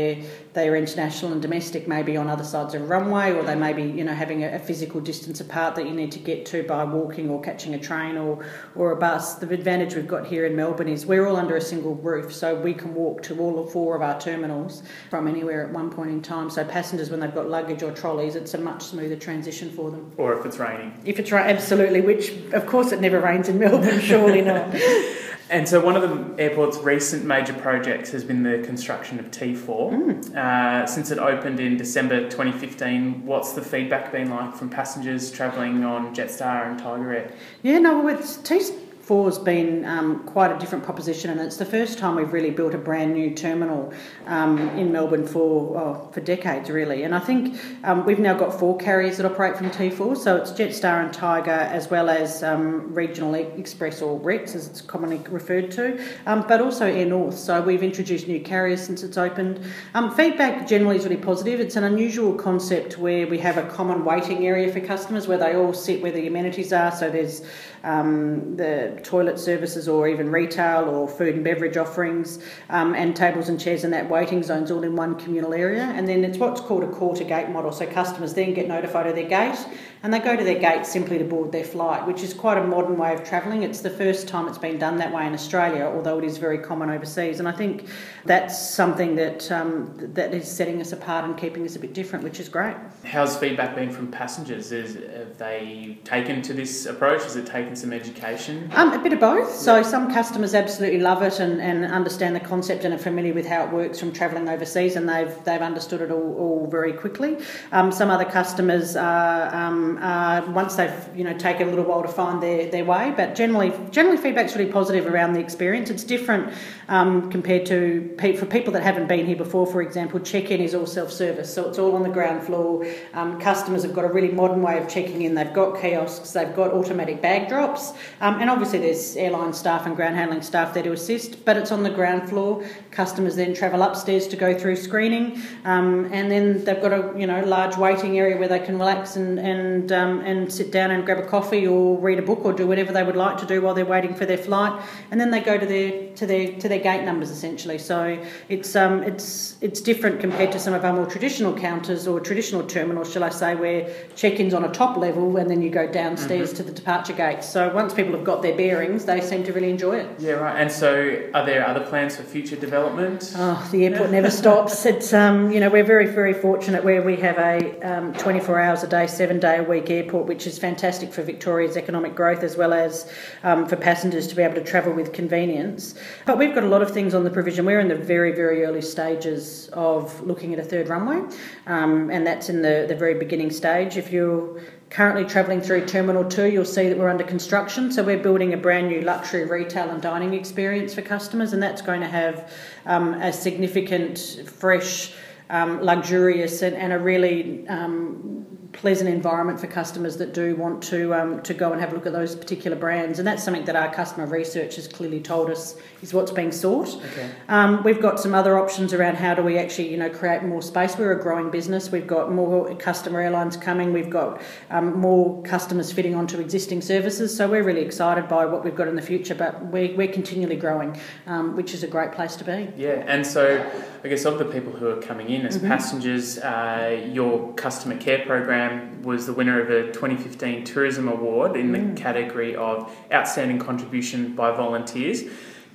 they 0.54 0.68
are 0.68 0.76
international 0.76 1.32
and 1.32 1.42
domestic, 1.42 1.88
maybe 1.88 2.18
on 2.18 2.28
other 2.28 2.44
sides 2.44 2.74
of 2.74 2.82
a 2.82 2.86
runway, 2.86 3.32
or 3.32 3.44
they 3.44 3.56
may 3.56 3.74
be, 3.74 3.84
you 3.84 4.04
know, 4.04 4.14
having 4.14 4.44
a, 4.44 4.56
a, 4.56 4.60
physical 4.60 5.00
distance 5.00 5.40
apart 5.40 5.76
that 5.76 5.86
you 5.86 5.94
need 5.94 6.12
to 6.12 6.20
get 6.20 6.46
to 6.48 6.64
by 6.64 6.84
walking 6.84 7.30
or 7.30 7.42
catching 7.42 7.74
a 7.76 7.80
train 7.80 8.18
or, 8.18 8.44
or 8.76 8.92
a 8.92 8.96
bus. 8.96 9.36
The 9.36 9.50
advantage 9.54 9.96
we've 9.96 10.08
got 10.08 10.28
here 10.28 10.46
in 10.46 10.56
Melbourne 10.56 10.90
is 10.90 11.06
we're 11.06 11.28
all 11.28 11.36
under 11.36 11.56
a 11.56 11.62
single 11.62 11.96
roof, 11.96 12.34
so 12.34 12.56
we 12.56 12.74
can 12.74 12.94
walk 12.94 13.24
to 13.24 13.40
all 13.40 13.66
four 13.66 13.96
of 13.96 14.02
our 14.02 14.20
terminals 14.20 14.84
from 15.10 15.28
anywhere 15.28 15.66
at 15.66 15.72
one 15.72 15.90
point 15.90 16.10
in 16.10 16.22
time. 16.22 16.50
So 16.50 16.64
passengers, 16.66 17.10
when 17.10 17.20
they've 17.20 17.34
got 17.34 17.50
luggage 17.50 17.84
or 17.84 17.92
trolleys, 17.92 18.36
it's 18.36 18.54
a 18.54 18.58
much 18.58 18.84
smoother 18.84 19.16
transition 19.16 19.70
for 19.70 19.92
them. 19.92 20.12
Or 20.18 20.34
if 20.34 20.46
it's 20.46 20.58
raining. 20.58 21.00
If 21.06 21.20
it's 21.20 21.32
right, 21.32 21.48
absolutely. 21.48 22.02
Which, 22.02 22.32
of 22.54 22.66
course, 22.66 22.92
it 22.92 23.02
never 23.02 23.20
rains 23.20 23.50
in 23.50 23.60
Melbourne. 23.60 24.00
Surely 24.02 24.42
not. 24.42 24.76
And 25.50 25.68
so, 25.68 25.84
one 25.84 25.96
of 25.96 26.04
the 26.04 26.42
airport's 26.42 26.78
recent 26.78 27.26
major 27.26 27.54
projects 27.54 28.12
has 28.12 28.24
been 28.24 28.44
the 28.44 28.60
construction 28.60 29.20
of 29.20 29.32
T4. 29.32 29.66
Mm. 29.66 30.36
Uh, 30.36 30.86
since 30.86 31.10
it 31.10 31.18
opened 31.18 31.60
in 31.60 31.76
December 31.76 32.30
2015, 32.30 33.26
what's 33.26 33.54
the 33.54 33.62
feedback 33.62 34.12
been 34.12 34.30
like 34.30 34.56
from 34.56 34.70
passengers 34.70 35.32
travelling 35.32 35.84
on 35.84 36.14
Jetstar 36.14 36.70
and 36.70 36.78
Tiger 36.78 37.14
Air? 37.14 37.32
Yeah, 37.64 37.80
no, 37.80 38.08
it's 38.08 38.38
T 38.38 38.62
four 39.10 39.26
has 39.26 39.40
been 39.40 39.84
um, 39.86 40.24
quite 40.26 40.52
a 40.56 40.60
different 40.60 40.84
proposition, 40.84 41.32
and 41.32 41.42
it's 41.42 41.58
the 41.58 41.66
first 41.66 41.98
time 41.98 42.16
we've 42.16 42.32
really 42.32 42.52
built 42.52 42.76
a 42.76 42.78
brand 42.78 43.12
new 43.12 43.34
terminal 43.34 43.92
um, 44.28 44.60
in 44.78 44.92
Melbourne 44.92 45.26
for 45.26 45.76
oh, 45.80 46.10
for 46.12 46.22
decades, 46.22 46.70
really. 46.70 47.02
And 47.02 47.16
I 47.16 47.20
think 47.20 47.60
um, 47.84 48.06
we've 48.06 48.20
now 48.20 48.36
got 48.36 48.60
four 48.60 48.78
carriers 48.78 49.18
that 49.18 49.26
operate 49.26 49.58
from 49.58 49.72
T4, 49.72 50.16
so 50.16 50.36
it's 50.36 50.52
Jetstar 50.52 51.04
and 51.04 51.12
Tiger, 51.12 51.50
as 51.50 51.90
well 51.90 52.08
as 52.08 52.44
um, 52.44 52.94
Regional 52.94 53.34
Express 53.34 54.00
or 54.04 54.20
REX, 54.20 54.54
as 54.54 54.68
it's 54.68 54.82
commonly 54.82 55.18
referred 55.32 55.72
to, 55.72 56.00
um, 56.28 56.46
but 56.48 56.62
also 56.62 56.86
Air 56.86 57.08
North. 57.08 57.36
So 57.36 57.64
we've 57.64 57.82
introduced 57.82 58.28
new 58.28 58.42
carriers 58.42 58.80
since 58.80 59.02
it's 59.02 59.18
opened. 59.18 59.60
Um, 59.96 60.12
feedback 60.12 60.68
generally 60.68 60.98
is 60.98 61.04
really 61.04 61.18
positive. 61.18 61.60
It's 61.60 61.78
an 61.78 61.84
unusual 61.84 62.36
concept 62.36 63.00
where 63.00 63.26
we 63.26 63.40
have 63.40 63.58
a 63.58 63.68
common 63.70 64.06
waiting 64.06 64.46
area 64.46 64.72
for 64.72 64.82
customers 64.82 65.28
where 65.28 65.40
they 65.40 65.56
all 65.56 65.74
sit 65.74 66.00
where 66.04 66.12
the 66.12 66.28
amenities 66.28 66.72
are. 66.72 66.92
So 66.92 67.10
there's 67.10 67.42
the 67.84 69.00
toilet 69.04 69.40
services 69.40 69.88
or 69.88 70.08
even 70.08 70.32
retail 70.32 70.86
or 70.86 71.08
food 71.08 71.36
and 71.36 71.44
beverage 71.44 71.78
offerings 71.78 72.40
um, 72.70 72.94
and 72.96 73.16
tables 73.16 73.50
and 73.50 73.60
chairs 73.60 73.84
in 73.84 73.92
that 73.92 74.10
waiting 74.10 74.44
zones 74.44 74.72
all 74.72 74.84
in 74.84 74.96
one 74.96 75.16
communal 75.16 75.54
area. 75.54 75.84
And 75.84 76.08
then 76.08 76.24
it's 76.24 76.38
what's 76.38 76.62
called 76.62 76.84
a 76.84 76.88
core 76.88 77.16
to 77.16 77.24
gate 77.24 77.50
model. 77.50 77.72
So 77.72 77.86
customers 77.86 78.34
then 78.34 78.54
get 78.54 78.68
notified 78.68 79.08
of 79.08 79.16
their 79.16 79.28
gate 79.28 79.58
and 80.04 80.14
they 80.14 80.20
go 80.20 80.36
to 80.36 80.44
their 80.44 80.60
gate 80.60 80.86
simply 80.86 81.18
to 81.18 81.24
board 81.26 81.52
their 81.52 81.64
flight, 81.64 82.06
which 82.08 82.24
is 82.24 82.34
quite 82.34 82.58
a 82.58 82.64
modern 82.64 82.98
way 82.98 83.14
of 83.14 83.24
travelling. 83.24 83.64
It's 83.64 83.82
the 83.82 83.90
first 83.90 84.28
time 84.28 84.48
it's 84.48 84.58
been 84.58 84.78
done 84.78 84.98
that 84.98 85.14
way 85.14 85.26
in 85.28 85.34
Australia, 85.34 85.86
although 85.86 86.20
it 86.20 86.24
is 86.24 86.38
very 86.38 86.58
common 86.58 86.90
overseas. 86.90 87.40
And 87.40 87.48
I 87.48 87.52
think 87.52 87.88
that's 88.26 88.58
something 88.58 89.16
that 89.16 89.52
um, 89.52 89.94
that 90.14 90.34
is 90.34 90.48
setting 90.48 90.80
us 90.82 90.92
apart 90.92 91.26
and 91.26 91.38
keeping 91.38 91.66
us 91.66 91.76
a 91.76 91.80
bit 91.80 91.94
different, 91.94 92.24
which 92.24 92.40
is 92.40 92.50
great. 92.50 92.76
How's 93.04 93.38
feedback 93.38 93.76
been 93.76 93.92
from 93.92 94.10
passengers? 94.12 94.72
Is, 94.72 94.96
have 94.96 95.38
they 95.38 95.98
taken 96.04 96.42
to 96.44 96.54
this 96.54 96.86
approach? 96.86 97.24
Has 97.24 97.36
it 97.36 97.46
taken 97.46 97.76
some 97.76 97.94
education? 97.94 98.72
Um, 98.76 98.94
a 98.94 99.00
bit 99.00 99.14
of 99.14 99.20
both. 99.20 99.54
So 99.54 99.78
yeah. 99.78 99.82
some 99.84 100.14
customers 100.14 100.54
absolutely 100.54 101.00
love 101.00 101.22
it 101.22 101.40
and, 101.40 101.62
and 101.62 101.86
understand 101.86 102.36
the 102.36 102.40
concept 102.40 102.86
and 102.86 102.94
are 102.94 102.98
familiar 102.98 103.34
with 103.34 103.46
how 103.46 103.66
it 103.66 103.72
works 103.72 104.00
from 104.00 104.12
travelling 104.12 104.48
overseas, 104.50 104.96
and 104.96 105.08
they've 105.10 105.34
they've 105.44 105.62
understood 105.62 106.02
it 106.02 106.12
all, 106.12 106.36
all 106.38 106.68
very 106.68 106.94
quickly. 106.94 107.38
Um, 107.72 107.92
some 107.92 108.10
other 108.10 108.26
customers 108.26 108.96
are 108.96 109.54
uh, 109.98 110.46
once 110.50 110.76
they've 110.76 110.94
you 111.16 111.24
know 111.24 111.38
taken 111.38 111.68
a 111.68 111.70
little 111.72 111.86
while 111.86 112.02
to 112.02 112.08
find 112.08 112.42
their, 112.42 112.70
their 112.70 112.86
way. 112.86 113.14
But 113.16 113.36
generally, 113.36 113.74
generally 113.92 114.18
feedback's 114.18 114.56
really 114.56 114.72
positive 114.72 115.06
around 115.08 115.34
the 115.34 115.40
experience. 115.40 115.90
It's 115.90 116.04
different 116.04 116.54
um, 116.90 117.32
compared 117.32 117.66
to 117.68 118.16
for 118.38 118.46
people 118.46 118.74
that 118.74 118.84
haven't 118.84 119.08
been 119.08 119.26
here 119.26 119.38
before. 119.38 119.66
For 119.66 119.82
example, 119.82 120.20
check-in 120.20 120.60
is 120.60 120.76
all 120.76 120.86
self-service, 120.86 121.54
so 121.54 121.70
it's 121.70 121.80
all 121.80 121.96
on 121.96 122.04
the 122.04 122.10
ground 122.10 122.44
floor. 122.44 122.86
Um, 123.14 123.40
customers 123.40 123.84
have 123.84 123.94
got 123.94 124.04
a 124.04 124.10
really 124.10 124.32
modern 124.32 124.62
way 124.62 124.78
of 124.78 124.90
checking 124.90 125.22
in. 125.22 125.36
They've 125.36 125.54
got 125.54 125.80
kiosks, 125.80 126.32
they've 126.32 126.56
got 126.56 126.72
automatic 126.74 127.22
bag 127.22 127.48
drops, 127.48 127.94
um, 128.20 128.42
and 128.42 128.50
obviously 128.50 128.80
there's 128.80 129.16
airline 129.16 129.54
staff 129.54 129.86
and 129.86 129.96
ground 129.96 130.18
handling 130.18 130.42
staff 130.42 130.74
there 130.74 130.84
to 130.84 130.92
assist. 130.92 131.46
But 131.46 131.56
it's 131.56 131.72
on 131.72 131.84
the 131.84 131.90
ground 131.90 132.28
floor. 132.30 132.66
Customers 132.92 133.36
then 133.38 133.54
travel 133.54 133.82
upstairs 133.82 134.28
to 134.28 134.36
go 134.36 134.58
through 134.58 134.76
screening, 134.76 135.42
um, 135.64 136.10
and 136.12 136.30
then 136.30 136.66
they've 136.66 136.82
got 136.82 136.92
a 136.92 137.18
you 137.18 137.28
know 137.28 137.42
large 137.46 137.78
waiting 137.78 138.20
area 138.20 138.36
where 138.38 138.50
they 138.50 138.60
can 138.60 138.78
relax 138.78 139.16
and 139.16 139.40
and 139.40 139.70
and 139.70 139.92
um, 139.92 140.20
and 140.22 140.52
sit 140.52 140.72
down 140.72 140.92
and 140.92 141.06
grab 141.06 141.20
a 141.20 141.28
coffee 141.28 141.68
or 141.68 141.98
read 141.98 142.20
a 142.20 142.22
book 142.22 142.44
or 142.44 142.54
do 142.54 142.68
whatever 142.68 142.92
they 142.92 143.04
would 143.04 143.16
like 143.16 143.38
to 143.38 143.46
do 143.46 143.62
while 143.62 143.74
they're 143.74 143.86
waiting 143.86 144.14
for 144.14 144.26
their 144.26 144.38
flight, 144.38 144.74
and 145.12 145.20
then 145.20 145.32
they 145.32 145.40
go 145.40 145.58
to 145.58 145.66
their 145.66 146.14
to 146.16 146.26
their 146.26 146.54
to 146.60 146.70
their 146.70 146.79
gate 146.80 147.04
numbers 147.04 147.30
essentially. 147.30 147.78
So 147.78 148.24
it's 148.48 148.76
um, 148.76 149.04
it's 149.04 149.58
it's 149.62 149.82
different 149.82 150.20
compared 150.20 150.52
to 150.54 150.60
some 150.60 150.74
of 150.74 150.84
our 150.86 150.94
more 150.94 151.06
traditional 151.06 151.54
counters 151.56 152.08
or 152.08 152.20
traditional 152.20 152.64
terminals, 152.66 153.12
shall 153.12 153.24
I 153.24 153.30
say, 153.30 153.56
where 153.56 153.94
check-ins 154.16 154.54
on 154.54 154.64
a 154.64 154.72
top 154.72 154.98
level 154.98 155.38
and 155.38 155.50
then 155.50 155.62
you 155.62 155.70
go 155.70 155.92
downstairs 155.92 156.50
mm-hmm. 156.50 156.58
to 156.58 156.64
the 156.64 156.72
departure 156.72 157.14
gates. 157.14 157.48
So 157.50 157.74
once 157.74 157.94
people 157.94 158.14
have 158.14 158.24
got 158.24 158.42
their 158.42 158.56
bearings, 158.56 159.06
they 159.06 159.22
seem 159.22 159.44
to 159.46 159.54
really 159.54 159.70
enjoy 159.70 159.98
it. 159.98 160.20
Yeah, 160.20 160.34
right. 160.34 160.60
And 160.60 160.72
so, 160.72 161.30
are 161.34 161.46
there 161.46 161.68
other 161.68 161.86
plans 161.86 162.16
for 162.16 162.24
future 162.24 162.56
development? 162.56 163.34
Oh, 163.36 163.68
the 163.72 163.86
airport 163.86 164.12
never 164.12 164.32
stops. 164.42 164.86
It's 164.86 165.14
um, 165.14 165.52
you 165.52 165.60
know, 165.60 165.70
we're 165.70 165.84
very 165.84 166.08
very 166.08 166.34
fortunate 166.34 166.84
where 166.84 167.02
we 167.02 167.16
have 167.18 167.38
a 167.38 167.80
um, 167.82 168.14
24 168.14 168.60
hours 168.60 168.84
a 168.84 168.88
day, 168.88 169.08
seven 169.08 169.40
day 169.40 169.58
a 169.58 169.64
week 169.64 169.90
airport, 169.90 170.28
which 170.28 170.48
is 170.48 170.58
fantastic 170.58 171.14
for 171.14 171.22
Victoria's 171.24 171.78
economic 171.78 172.16
growth 172.16 172.44
as 172.44 172.58
well 172.58 172.74
as 172.74 173.12
um, 173.44 173.68
for 173.68 173.76
passengers 173.76 174.28
to 174.28 174.36
be 174.36 174.42
able 174.42 174.56
to 174.56 174.64
travel 174.64 174.94
with 174.94 175.14
convenience. 175.14 175.96
But 176.26 176.38
we've 176.38 176.54
got 176.54 176.64
a 176.64 176.69
lot 176.70 176.82
of 176.82 176.92
things 176.92 177.14
on 177.14 177.24
the 177.24 177.30
provision. 177.30 177.66
We're 177.66 177.80
in 177.80 177.90
the 177.90 177.96
very, 177.96 178.32
very 178.32 178.64
early 178.64 178.82
stages 178.82 179.70
of 179.74 180.22
looking 180.22 180.54
at 180.54 180.60
a 180.60 180.64
third 180.64 180.88
runway, 180.88 181.36
um, 181.68 182.10
and 182.10 182.26
that's 182.26 182.50
in 182.50 182.62
the, 182.62 182.86
the 182.88 182.96
very 182.96 183.16
beginning 183.16 183.52
stage. 183.52 183.98
If 183.98 184.12
you're 184.12 184.62
currently 184.90 185.26
travelling 185.26 185.62
through 185.62 185.86
Terminal 185.86 186.24
2, 186.24 186.46
you'll 186.46 186.66
see 186.66 186.90
that 186.90 186.98
we're 186.98 187.10
under 187.10 187.24
construction. 187.24 187.92
So 187.92 188.04
we're 188.04 188.22
building 188.22 188.54
a 188.54 188.58
brand 188.58 188.88
new 188.88 189.02
luxury 189.02 189.46
retail 189.46 189.90
and 189.90 190.02
dining 190.02 190.34
experience 190.34 190.94
for 190.94 191.02
customers, 191.02 191.54
and 191.54 191.62
that's 191.62 191.82
going 191.82 192.02
to 192.02 192.08
have 192.08 192.52
um, 192.86 193.14
a 193.16 193.34
significant, 193.34 194.20
fresh, 194.46 195.14
um, 195.50 195.82
luxurious, 195.82 196.62
and, 196.62 196.76
and, 196.76 196.94
a 196.94 197.00
really 197.00 197.68
um, 197.68 198.49
pleasant 198.72 199.10
environment 199.10 199.60
for 199.60 199.68
customers 199.68 200.18
that 200.18 200.34
do 200.34 200.56
want 200.56 200.84
to 200.84 201.14
um, 201.14 201.42
to 201.42 201.54
go 201.54 201.72
and 201.72 201.82
have 201.82 201.92
a 201.92 201.96
look 201.96 202.06
at 202.06 202.14
those 202.14 202.36
particular 202.36 202.78
brands, 202.78 203.20
and 203.20 203.28
that's 203.28 203.44
something 203.44 203.66
that 203.66 203.76
our 203.76 203.92
customer 203.94 204.28
research 204.28 204.76
has 204.76 204.88
clearly 204.88 205.20
told 205.20 205.50
us 205.50 205.76
is 206.02 206.14
what's 206.14 206.32
being 206.32 206.52
sought. 206.52 206.96
Okay. 206.96 207.30
Um, 207.48 207.84
we've 207.84 208.02
got 208.02 208.20
some 208.20 208.36
other 208.36 208.60
options 208.60 208.94
around 208.94 209.16
how 209.16 209.34
do 209.34 209.42
we 209.42 209.58
actually 209.58 209.90
you 209.90 209.98
know 209.98 210.10
create 210.10 210.44
more 210.44 210.62
space. 210.62 210.98
We're 210.98 211.14
a 211.14 211.22
growing 211.22 211.50
business. 211.50 211.92
We've 211.92 212.08
got 212.08 212.32
more 212.32 212.76
customer 212.76 213.22
airlines 213.22 213.58
coming. 213.58 213.92
We've 213.92 214.10
got 214.10 214.42
um, 214.70 215.00
more 215.00 215.42
customers 215.44 215.92
fitting 215.92 216.14
onto 216.14 216.40
existing 216.40 216.82
services. 216.82 217.36
So 217.36 217.50
we're 217.50 217.64
really 217.64 217.82
excited 217.82 218.28
by 218.28 218.46
what 218.46 218.64
we've 218.64 218.76
got 218.76 218.88
in 218.88 218.96
the 218.96 219.02
future. 219.02 219.36
But 219.36 219.66
we're, 219.66 219.96
we're 219.96 220.12
continually 220.12 220.58
growing, 220.58 221.00
um, 221.26 221.56
which 221.56 221.74
is 221.74 221.84
a 221.84 221.88
great 221.88 222.12
place 222.12 222.36
to 222.38 222.44
be. 222.44 222.70
Yeah, 222.78 223.04
and 223.08 223.26
so 223.26 223.70
I 224.04 224.08
guess 224.08 224.26
of 224.26 224.38
the 224.38 224.46
people 224.46 224.74
who 224.74 224.88
are 224.88 225.02
coming 225.02 225.30
in 225.30 225.46
as 225.46 225.58
mm-hmm. 225.58 225.68
passengers, 225.68 226.38
uh, 226.38 227.08
your 227.12 227.54
customer 227.54 227.98
care 227.98 228.26
program 228.26 228.59
was 229.02 229.26
the 229.26 229.34
winner 229.34 229.62
of 229.62 229.70
a 229.70 229.92
2015 229.92 230.64
Tourism 230.64 231.08
Award 231.08 231.56
in 231.56 231.72
the 231.72 231.80
mm. 231.80 231.98
category 231.98 232.56
of 232.56 232.92
Outstanding 233.12 233.60
Contribution 233.60 234.36
by 234.36 234.52
Volunteers. 234.52 235.24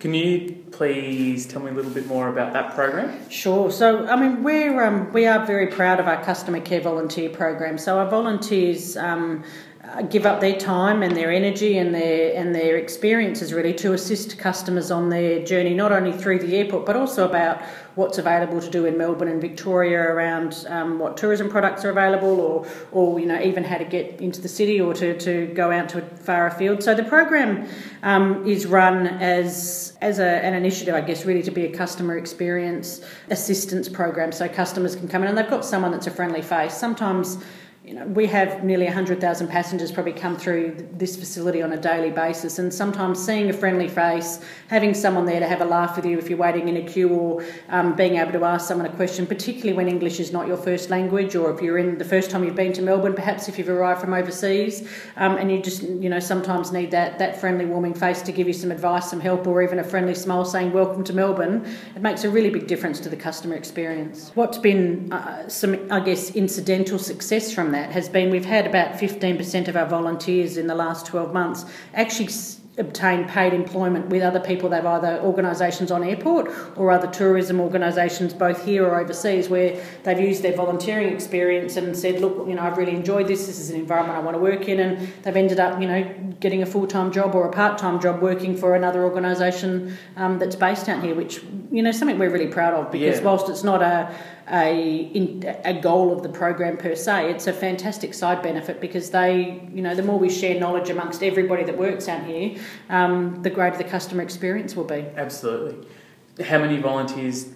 Can 0.00 0.12
you 0.12 0.64
please 0.72 1.46
tell 1.46 1.62
me 1.62 1.70
a 1.70 1.74
little 1.74 1.90
bit 1.90 2.06
more 2.06 2.28
about 2.28 2.52
that 2.52 2.74
program? 2.74 3.30
Sure. 3.30 3.70
So, 3.70 4.06
I 4.06 4.16
mean, 4.16 4.42
we're 4.42 4.82
um, 4.84 5.12
we 5.12 5.26
are 5.26 5.46
very 5.46 5.68
proud 5.68 6.00
of 6.00 6.06
our 6.06 6.22
customer 6.22 6.60
care 6.60 6.80
volunteer 6.80 7.30
program. 7.30 7.78
So, 7.78 7.98
our 7.98 8.10
volunteers 8.10 8.96
um, 8.96 9.44
give 10.02 10.26
up 10.26 10.40
their 10.40 10.56
time 10.56 11.02
and 11.02 11.16
their 11.16 11.30
energy 11.30 11.78
and 11.78 11.94
their 11.94 12.34
and 12.34 12.54
their 12.54 12.76
experiences 12.76 13.52
really 13.52 13.72
to 13.74 13.92
assist 13.92 14.38
customers 14.38 14.90
on 14.90 15.08
their 15.08 15.44
journey, 15.44 15.74
not 15.74 15.92
only 15.92 16.12
through 16.12 16.38
the 16.38 16.56
airport 16.56 16.86
but 16.86 16.96
also 16.96 17.28
about 17.28 17.62
what's 17.94 18.18
available 18.18 18.60
to 18.60 18.70
do 18.70 18.86
in 18.86 18.98
Melbourne 18.98 19.28
and 19.28 19.40
Victoria 19.40 20.00
around 20.00 20.66
um, 20.68 20.98
what 20.98 21.16
tourism 21.16 21.48
products 21.48 21.84
are 21.84 21.90
available, 21.90 22.40
or 22.40 22.66
or 22.92 23.20
you 23.20 23.26
know 23.26 23.40
even 23.40 23.64
how 23.64 23.78
to 23.78 23.84
get 23.84 24.20
into 24.20 24.40
the 24.40 24.48
city 24.48 24.80
or 24.80 24.94
to, 24.94 25.18
to 25.18 25.46
go 25.54 25.70
out 25.70 25.88
to 25.90 25.98
a 25.98 26.02
far 26.02 26.46
afield. 26.46 26.82
So 26.82 26.94
the 26.94 27.04
program 27.04 27.68
um, 28.02 28.46
is 28.46 28.66
run 28.66 29.06
as 29.06 29.96
as 30.00 30.18
a, 30.18 30.26
an 30.44 30.54
initiative, 30.54 30.94
I 30.94 31.00
guess, 31.00 31.24
really 31.24 31.42
to 31.42 31.50
be 31.50 31.64
a 31.64 31.72
customer 31.72 32.18
experience 32.18 33.00
assistance 33.30 33.88
program, 33.88 34.32
so 34.32 34.48
customers 34.48 34.96
can 34.96 35.08
come 35.08 35.22
in 35.22 35.28
and 35.28 35.38
they've 35.38 35.48
got 35.48 35.64
someone 35.64 35.92
that's 35.92 36.06
a 36.06 36.10
friendly 36.10 36.42
face. 36.42 36.74
Sometimes 36.74 37.38
you 37.84 37.92
know, 37.92 38.06
we 38.06 38.26
have 38.26 38.64
nearly 38.64 38.86
100,000 38.86 39.46
passengers 39.46 39.92
probably 39.92 40.14
come 40.14 40.38
through 40.38 40.88
this 40.92 41.16
facility 41.16 41.60
on 41.60 41.70
a 41.72 41.76
daily 41.76 42.10
basis, 42.10 42.58
and 42.58 42.72
sometimes 42.72 43.22
seeing 43.22 43.50
a 43.50 43.52
friendly 43.52 43.88
face, 43.88 44.40
having 44.68 44.94
someone 44.94 45.26
there 45.26 45.38
to 45.38 45.46
have 45.46 45.60
a 45.60 45.66
laugh 45.66 45.94
with 45.94 46.06
you 46.06 46.18
if 46.18 46.30
you're 46.30 46.38
waiting 46.38 46.68
in 46.68 46.78
a 46.78 46.82
queue, 46.82 47.10
or 47.10 47.44
um, 47.68 47.94
being 47.94 48.16
able 48.16 48.32
to 48.32 48.42
ask 48.42 48.66
someone 48.66 48.86
a 48.86 48.96
question, 48.96 49.26
particularly 49.26 49.74
when 49.74 49.86
English 49.86 50.18
is 50.18 50.32
not 50.32 50.46
your 50.46 50.56
first 50.56 50.88
language, 50.88 51.36
or 51.36 51.52
if 51.52 51.60
you're 51.60 51.76
in 51.76 51.98
the 51.98 52.04
first 52.06 52.30
time 52.30 52.42
you've 52.42 52.56
been 52.56 52.72
to 52.72 52.80
Melbourne, 52.80 53.12
perhaps 53.12 53.50
if 53.50 53.58
you've 53.58 53.68
arrived 53.68 54.00
from 54.00 54.14
overseas, 54.14 54.88
um, 55.16 55.36
and 55.36 55.52
you 55.52 55.60
just, 55.60 55.82
you 55.82 56.08
know, 56.08 56.20
sometimes 56.20 56.72
need 56.72 56.90
that, 56.92 57.18
that 57.18 57.38
friendly, 57.38 57.66
warming 57.66 57.92
face 57.92 58.22
to 58.22 58.32
give 58.32 58.46
you 58.46 58.54
some 58.54 58.72
advice, 58.72 59.10
some 59.10 59.20
help, 59.20 59.46
or 59.46 59.62
even 59.62 59.78
a 59.78 59.84
friendly 59.84 60.14
smile 60.14 60.46
saying, 60.46 60.72
Welcome 60.72 61.04
to 61.04 61.12
Melbourne, 61.12 61.66
it 61.94 62.00
makes 62.00 62.24
a 62.24 62.30
really 62.30 62.48
big 62.48 62.66
difference 62.66 62.98
to 63.00 63.10
the 63.10 63.16
customer 63.16 63.56
experience. 63.56 64.32
What's 64.34 64.56
been 64.56 65.12
uh, 65.12 65.46
some, 65.50 65.86
I 65.92 66.00
guess, 66.00 66.30
incidental 66.30 66.98
success 66.98 67.52
from 67.52 67.73
that 67.74 67.92
has 67.92 68.08
been. 68.08 68.30
We've 68.30 68.44
had 68.44 68.66
about 68.66 68.94
15% 68.94 69.68
of 69.68 69.76
our 69.76 69.86
volunteers 69.86 70.56
in 70.56 70.66
the 70.66 70.74
last 70.74 71.06
12 71.06 71.32
months 71.32 71.64
actually 71.92 72.28
obtain 72.76 73.28
paid 73.28 73.52
employment 73.52 74.08
with 74.08 74.22
other 74.22 74.40
people. 74.40 74.68
They've 74.68 74.84
either 74.84 75.20
organisations 75.20 75.92
on 75.92 76.02
airport 76.02 76.50
or 76.76 76.90
other 76.90 77.06
tourism 77.06 77.60
organisations 77.60 78.34
both 78.34 78.64
here 78.64 78.84
or 78.84 78.98
overseas 78.98 79.48
where 79.48 79.80
they've 80.02 80.18
used 80.18 80.42
their 80.42 80.56
volunteering 80.56 81.12
experience 81.12 81.76
and 81.76 81.96
said 81.96 82.20
look 82.20 82.48
you 82.48 82.54
know 82.54 82.62
I've 82.62 82.76
really 82.76 82.94
enjoyed 82.94 83.28
this. 83.28 83.46
This 83.46 83.60
is 83.60 83.70
an 83.70 83.76
environment 83.76 84.18
I 84.18 84.22
want 84.22 84.34
to 84.34 84.40
work 84.40 84.68
in. 84.68 84.80
And 84.80 85.08
they've 85.22 85.36
ended 85.36 85.60
up 85.60 85.80
you 85.80 85.86
know 85.86 86.34
getting 86.40 86.62
a 86.62 86.66
full-time 86.66 87.12
job 87.12 87.34
or 87.34 87.46
a 87.46 87.52
part-time 87.52 88.00
job 88.00 88.20
working 88.20 88.56
for 88.56 88.74
another 88.74 89.04
organisation 89.04 89.96
um, 90.16 90.38
that's 90.38 90.56
based 90.56 90.88
out 90.88 91.02
here 91.02 91.14
which 91.14 91.42
you 91.70 91.82
know 91.82 91.92
something 91.92 92.18
we're 92.18 92.30
really 92.30 92.48
proud 92.48 92.74
of 92.74 92.90
because 92.90 93.18
yeah. 93.18 93.24
whilst 93.24 93.48
it's 93.48 93.62
not 93.62 93.82
a 93.82 94.12
a, 94.50 95.10
in, 95.14 95.44
a 95.64 95.74
goal 95.74 96.12
of 96.12 96.22
the 96.22 96.28
program 96.28 96.76
per 96.76 96.94
se. 96.94 97.30
It's 97.30 97.46
a 97.46 97.52
fantastic 97.52 98.14
side 98.14 98.42
benefit 98.42 98.80
because 98.80 99.10
they, 99.10 99.68
you 99.72 99.82
know, 99.82 99.94
the 99.94 100.02
more 100.02 100.18
we 100.18 100.30
share 100.30 100.58
knowledge 100.58 100.90
amongst 100.90 101.22
everybody 101.22 101.64
that 101.64 101.78
works 101.78 102.08
out 102.08 102.24
here, 102.24 102.56
um, 102.90 103.42
the 103.42 103.50
greater 103.50 103.78
the 103.78 103.84
customer 103.84 104.22
experience 104.22 104.76
will 104.76 104.84
be. 104.84 105.06
Absolutely. 105.16 105.86
How 106.44 106.58
many 106.58 106.78
volunteers 106.78 107.48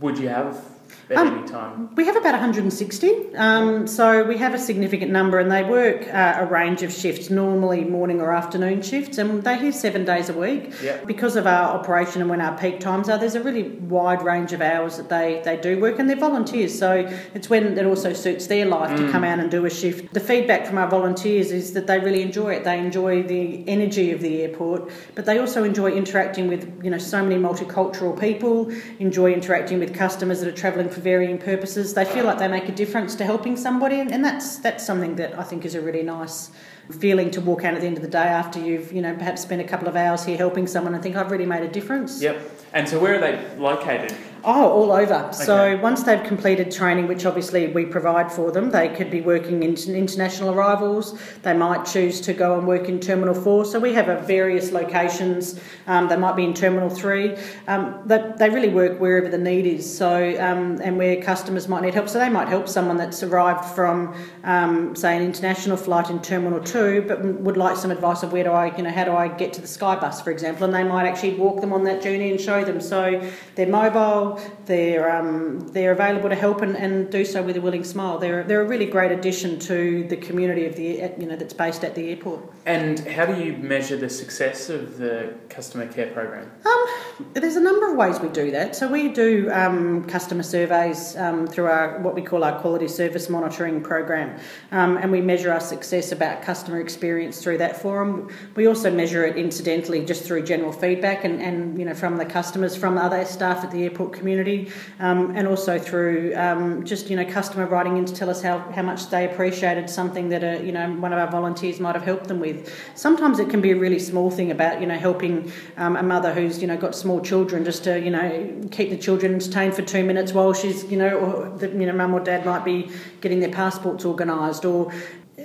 would 0.00 0.18
you 0.18 0.28
have 0.28 0.73
at 1.10 1.16
um, 1.16 1.38
any 1.38 1.48
time? 1.48 1.94
We 1.94 2.06
have 2.06 2.16
about 2.16 2.32
160. 2.32 3.36
Um, 3.36 3.86
so 3.86 4.24
we 4.24 4.38
have 4.38 4.54
a 4.54 4.58
significant 4.58 5.10
number, 5.10 5.38
and 5.38 5.50
they 5.50 5.62
work 5.62 6.06
uh, 6.12 6.36
a 6.38 6.46
range 6.46 6.82
of 6.82 6.92
shifts, 6.92 7.30
normally 7.30 7.84
morning 7.84 8.20
or 8.20 8.32
afternoon 8.32 8.82
shifts, 8.82 9.18
and 9.18 9.42
they're 9.42 9.56
here 9.56 9.72
seven 9.72 10.04
days 10.04 10.28
a 10.28 10.34
week. 10.34 10.72
Yep. 10.82 11.06
Because 11.06 11.36
of 11.36 11.46
our 11.46 11.74
operation 11.74 12.20
and 12.20 12.30
when 12.30 12.40
our 12.40 12.56
peak 12.56 12.80
times 12.80 13.08
are, 13.08 13.18
there's 13.18 13.34
a 13.34 13.42
really 13.42 13.62
wide 13.62 14.22
range 14.22 14.52
of 14.52 14.60
hours 14.60 14.96
that 14.96 15.08
they, 15.08 15.42
they 15.44 15.56
do 15.56 15.80
work, 15.80 15.98
and 15.98 16.08
they're 16.08 16.16
volunteers. 16.16 16.78
So 16.78 17.08
it's 17.34 17.50
when 17.50 17.76
it 17.78 17.86
also 17.86 18.12
suits 18.12 18.46
their 18.46 18.66
life 18.66 18.90
mm. 18.90 19.06
to 19.06 19.12
come 19.12 19.24
out 19.24 19.38
and 19.38 19.50
do 19.50 19.64
a 19.66 19.70
shift. 19.70 20.14
The 20.14 20.20
feedback 20.20 20.66
from 20.66 20.78
our 20.78 20.88
volunteers 20.88 21.52
is 21.52 21.72
that 21.74 21.86
they 21.86 21.98
really 21.98 22.22
enjoy 22.22 22.54
it. 22.54 22.64
They 22.64 22.78
enjoy 22.78 23.22
the 23.22 23.66
energy 23.68 24.10
of 24.12 24.20
the 24.20 24.42
airport, 24.42 24.90
but 25.14 25.24
they 25.26 25.38
also 25.38 25.64
enjoy 25.64 25.92
interacting 25.92 26.48
with 26.48 26.80
you 26.82 26.90
know 26.90 26.98
so 26.98 27.22
many 27.22 27.40
multicultural 27.40 28.18
people. 28.18 28.70
Enjoy 28.98 29.32
interacting 29.32 29.78
with 29.78 29.94
customers 29.94 30.40
that 30.40 30.48
are 30.48 30.56
travelling 30.56 30.88
for 30.94 31.00
varying 31.00 31.38
purposes. 31.38 31.94
They 31.94 32.04
feel 32.04 32.24
like 32.24 32.38
they 32.38 32.48
make 32.48 32.68
a 32.68 32.72
difference 32.72 33.14
to 33.16 33.24
helping 33.24 33.56
somebody, 33.56 34.00
and 34.00 34.24
that's 34.24 34.58
that's 34.58 34.86
something 34.86 35.16
that 35.16 35.38
I 35.38 35.42
think 35.42 35.64
is 35.64 35.74
a 35.74 35.80
really 35.80 36.02
nice 36.02 36.50
feeling 36.98 37.30
to 37.32 37.40
walk 37.40 37.64
out 37.64 37.74
at 37.74 37.80
the 37.80 37.86
end 37.86 37.96
of 37.96 38.02
the 38.02 38.08
day 38.08 38.18
after 38.18 38.60
you've 38.60 38.92
you 38.92 39.02
know 39.02 39.14
perhaps 39.14 39.42
spent 39.42 39.60
a 39.60 39.64
couple 39.64 39.88
of 39.88 39.96
hours 39.96 40.24
here 40.24 40.36
helping 40.36 40.66
someone 40.66 40.94
and 40.94 41.02
think 41.02 41.16
I've 41.16 41.30
really 41.30 41.46
made 41.46 41.62
a 41.62 41.68
difference. 41.68 42.22
Yep. 42.22 42.40
And 42.72 42.88
so 42.88 42.98
where 43.00 43.16
are 43.16 43.20
they 43.20 43.56
located? 43.58 44.14
Oh, 44.46 44.68
all 44.70 44.92
over. 44.92 45.14
Okay. 45.14 45.32
So 45.32 45.76
once 45.78 46.02
they've 46.02 46.22
completed 46.22 46.70
training, 46.70 47.08
which 47.08 47.24
obviously 47.24 47.68
we 47.68 47.86
provide 47.86 48.30
for 48.30 48.52
them, 48.52 48.70
they 48.70 48.90
could 48.90 49.10
be 49.10 49.22
working 49.22 49.62
in 49.62 49.74
international 49.74 50.52
arrivals. 50.52 51.18
They 51.40 51.54
might 51.54 51.86
choose 51.86 52.20
to 52.22 52.34
go 52.34 52.58
and 52.58 52.66
work 52.66 52.90
in 52.90 53.00
Terminal 53.00 53.34
4. 53.34 53.64
So 53.64 53.80
we 53.80 53.94
have 53.94 54.10
a 54.10 54.20
various 54.20 54.70
locations. 54.70 55.58
Um, 55.86 56.08
they 56.08 56.16
might 56.18 56.36
be 56.36 56.44
in 56.44 56.52
Terminal 56.52 56.90
3. 56.90 57.36
Um, 57.68 58.02
they, 58.04 58.32
they 58.36 58.50
really 58.50 58.68
work 58.68 59.00
wherever 59.00 59.30
the 59.30 59.38
need 59.38 59.64
is. 59.64 59.96
So 59.96 60.14
um, 60.38 60.78
and 60.82 60.98
where 60.98 61.22
customers 61.22 61.66
might 61.66 61.80
need 61.80 61.94
help. 61.94 62.10
So 62.10 62.18
they 62.18 62.28
might 62.28 62.48
help 62.48 62.68
someone 62.68 62.98
that's 62.98 63.22
arrived 63.22 63.64
from, 63.74 64.14
um, 64.44 64.94
say, 64.94 65.16
an 65.16 65.22
international 65.22 65.78
flight 65.78 66.10
in 66.10 66.20
Terminal 66.20 66.60
2, 66.60 67.06
but 67.08 67.24
would 67.24 67.56
like 67.56 67.78
some 67.78 67.90
advice 67.90 68.22
of 68.22 68.32
where 68.34 68.44
do 68.44 68.50
I, 68.50 68.76
you 68.76 68.82
know, 68.82 68.90
how 68.90 69.04
do 69.04 69.12
I 69.12 69.28
get 69.28 69.54
to 69.54 69.62
the 69.62 69.66
Skybus, 69.66 70.22
for 70.22 70.30
example, 70.30 70.64
and 70.64 70.74
they 70.74 70.84
might 70.84 71.06
actually 71.06 71.34
walk 71.34 71.62
them 71.62 71.72
on 71.72 71.84
that 71.84 72.02
journey 72.02 72.30
and 72.30 72.38
show 72.38 72.62
them. 72.62 72.82
So 72.82 73.26
they're 73.54 73.66
mobile 73.66 74.33
they're 74.66 75.10
um, 75.10 75.68
they're 75.68 75.92
available 75.92 76.28
to 76.28 76.34
help 76.34 76.62
and, 76.62 76.76
and 76.76 77.10
do 77.10 77.24
so 77.24 77.42
with 77.42 77.56
a 77.56 77.60
willing 77.60 77.84
smile. 77.84 78.18
They're 78.18 78.44
they're 78.44 78.62
a 78.62 78.68
really 78.68 78.86
great 78.86 79.12
addition 79.12 79.58
to 79.60 80.04
the 80.08 80.16
community 80.16 80.66
of 80.66 80.76
the 80.76 81.12
you 81.18 81.26
know 81.26 81.36
that's 81.36 81.54
based 81.54 81.84
at 81.84 81.94
the 81.94 82.10
airport. 82.10 82.42
And 82.66 83.00
how 83.00 83.26
do 83.26 83.42
you 83.42 83.52
measure 83.54 83.96
the 83.96 84.08
success 84.08 84.70
of 84.70 84.98
the 84.98 85.34
customer 85.48 85.86
care 85.86 86.10
program? 86.12 86.50
Um, 86.64 87.26
there's 87.34 87.56
a 87.56 87.60
number 87.60 87.90
of 87.90 87.96
ways 87.96 88.18
we 88.20 88.28
do 88.28 88.50
that. 88.52 88.74
So 88.74 88.88
we 88.88 89.08
do 89.08 89.50
um, 89.52 90.04
customer 90.06 90.42
surveys 90.42 91.16
um, 91.16 91.46
through 91.46 91.66
our 91.66 91.98
what 92.00 92.14
we 92.14 92.22
call 92.22 92.44
our 92.44 92.58
quality 92.60 92.88
service 92.88 93.28
monitoring 93.28 93.82
program, 93.82 94.38
um, 94.72 94.96
and 94.96 95.12
we 95.12 95.20
measure 95.20 95.52
our 95.52 95.60
success 95.60 96.12
about 96.12 96.42
customer 96.42 96.80
experience 96.80 97.42
through 97.42 97.58
that 97.58 97.80
forum. 97.80 98.32
We 98.56 98.66
also 98.66 98.90
measure 98.90 99.24
it 99.24 99.36
incidentally 99.36 100.04
just 100.04 100.24
through 100.24 100.44
general 100.44 100.72
feedback 100.72 101.24
and, 101.24 101.40
and 101.40 101.78
you 101.78 101.84
know 101.84 101.94
from 101.94 102.16
the 102.16 102.24
customers, 102.24 102.76
from 102.76 102.98
other 102.98 103.24
staff 103.24 103.64
at 103.64 103.70
the 103.70 103.84
airport 103.84 104.12
community, 104.24 104.72
um, 105.00 105.36
and 105.36 105.46
also 105.46 105.78
through 105.78 106.32
um, 106.34 106.82
just 106.82 107.10
you 107.10 107.16
know 107.16 107.26
customer 107.26 107.66
writing 107.66 107.98
in 107.98 108.06
to 108.06 108.14
tell 108.14 108.30
us 108.30 108.40
how, 108.40 108.58
how 108.72 108.80
much 108.80 109.10
they 109.10 109.30
appreciated 109.30 109.90
something 109.90 110.30
that 110.30 110.42
a, 110.42 110.64
you 110.64 110.72
know 110.72 110.90
one 110.94 111.12
of 111.12 111.18
our 111.18 111.30
volunteers 111.30 111.78
might 111.78 111.94
have 111.94 112.04
helped 112.04 112.26
them 112.26 112.40
with. 112.40 112.72
Sometimes 112.94 113.38
it 113.38 113.50
can 113.50 113.60
be 113.60 113.72
a 113.72 113.76
really 113.76 113.98
small 113.98 114.30
thing 114.30 114.50
about 114.50 114.80
you 114.80 114.86
know 114.86 114.96
helping 114.96 115.52
um, 115.76 115.96
a 115.96 116.02
mother 116.02 116.32
who's 116.32 116.62
you 116.62 116.66
know 116.66 116.76
got 116.78 116.94
small 116.94 117.20
children 117.20 117.64
just 117.64 117.84
to 117.84 118.00
you 118.00 118.10
know 118.10 118.68
keep 118.70 118.88
the 118.88 118.96
children 118.96 119.34
entertained 119.34 119.74
for 119.74 119.82
two 119.82 120.02
minutes 120.02 120.32
while 120.32 120.54
she's 120.54 120.84
you 120.90 120.96
know 120.96 121.12
or 121.18 121.58
the, 121.58 121.68
you 121.68 121.86
know 121.86 121.92
mum 121.92 122.14
or 122.14 122.20
dad 122.20 122.46
might 122.46 122.64
be 122.64 122.90
getting 123.20 123.40
their 123.40 123.52
passports 123.52 124.06
organised 124.06 124.64
or 124.64 124.90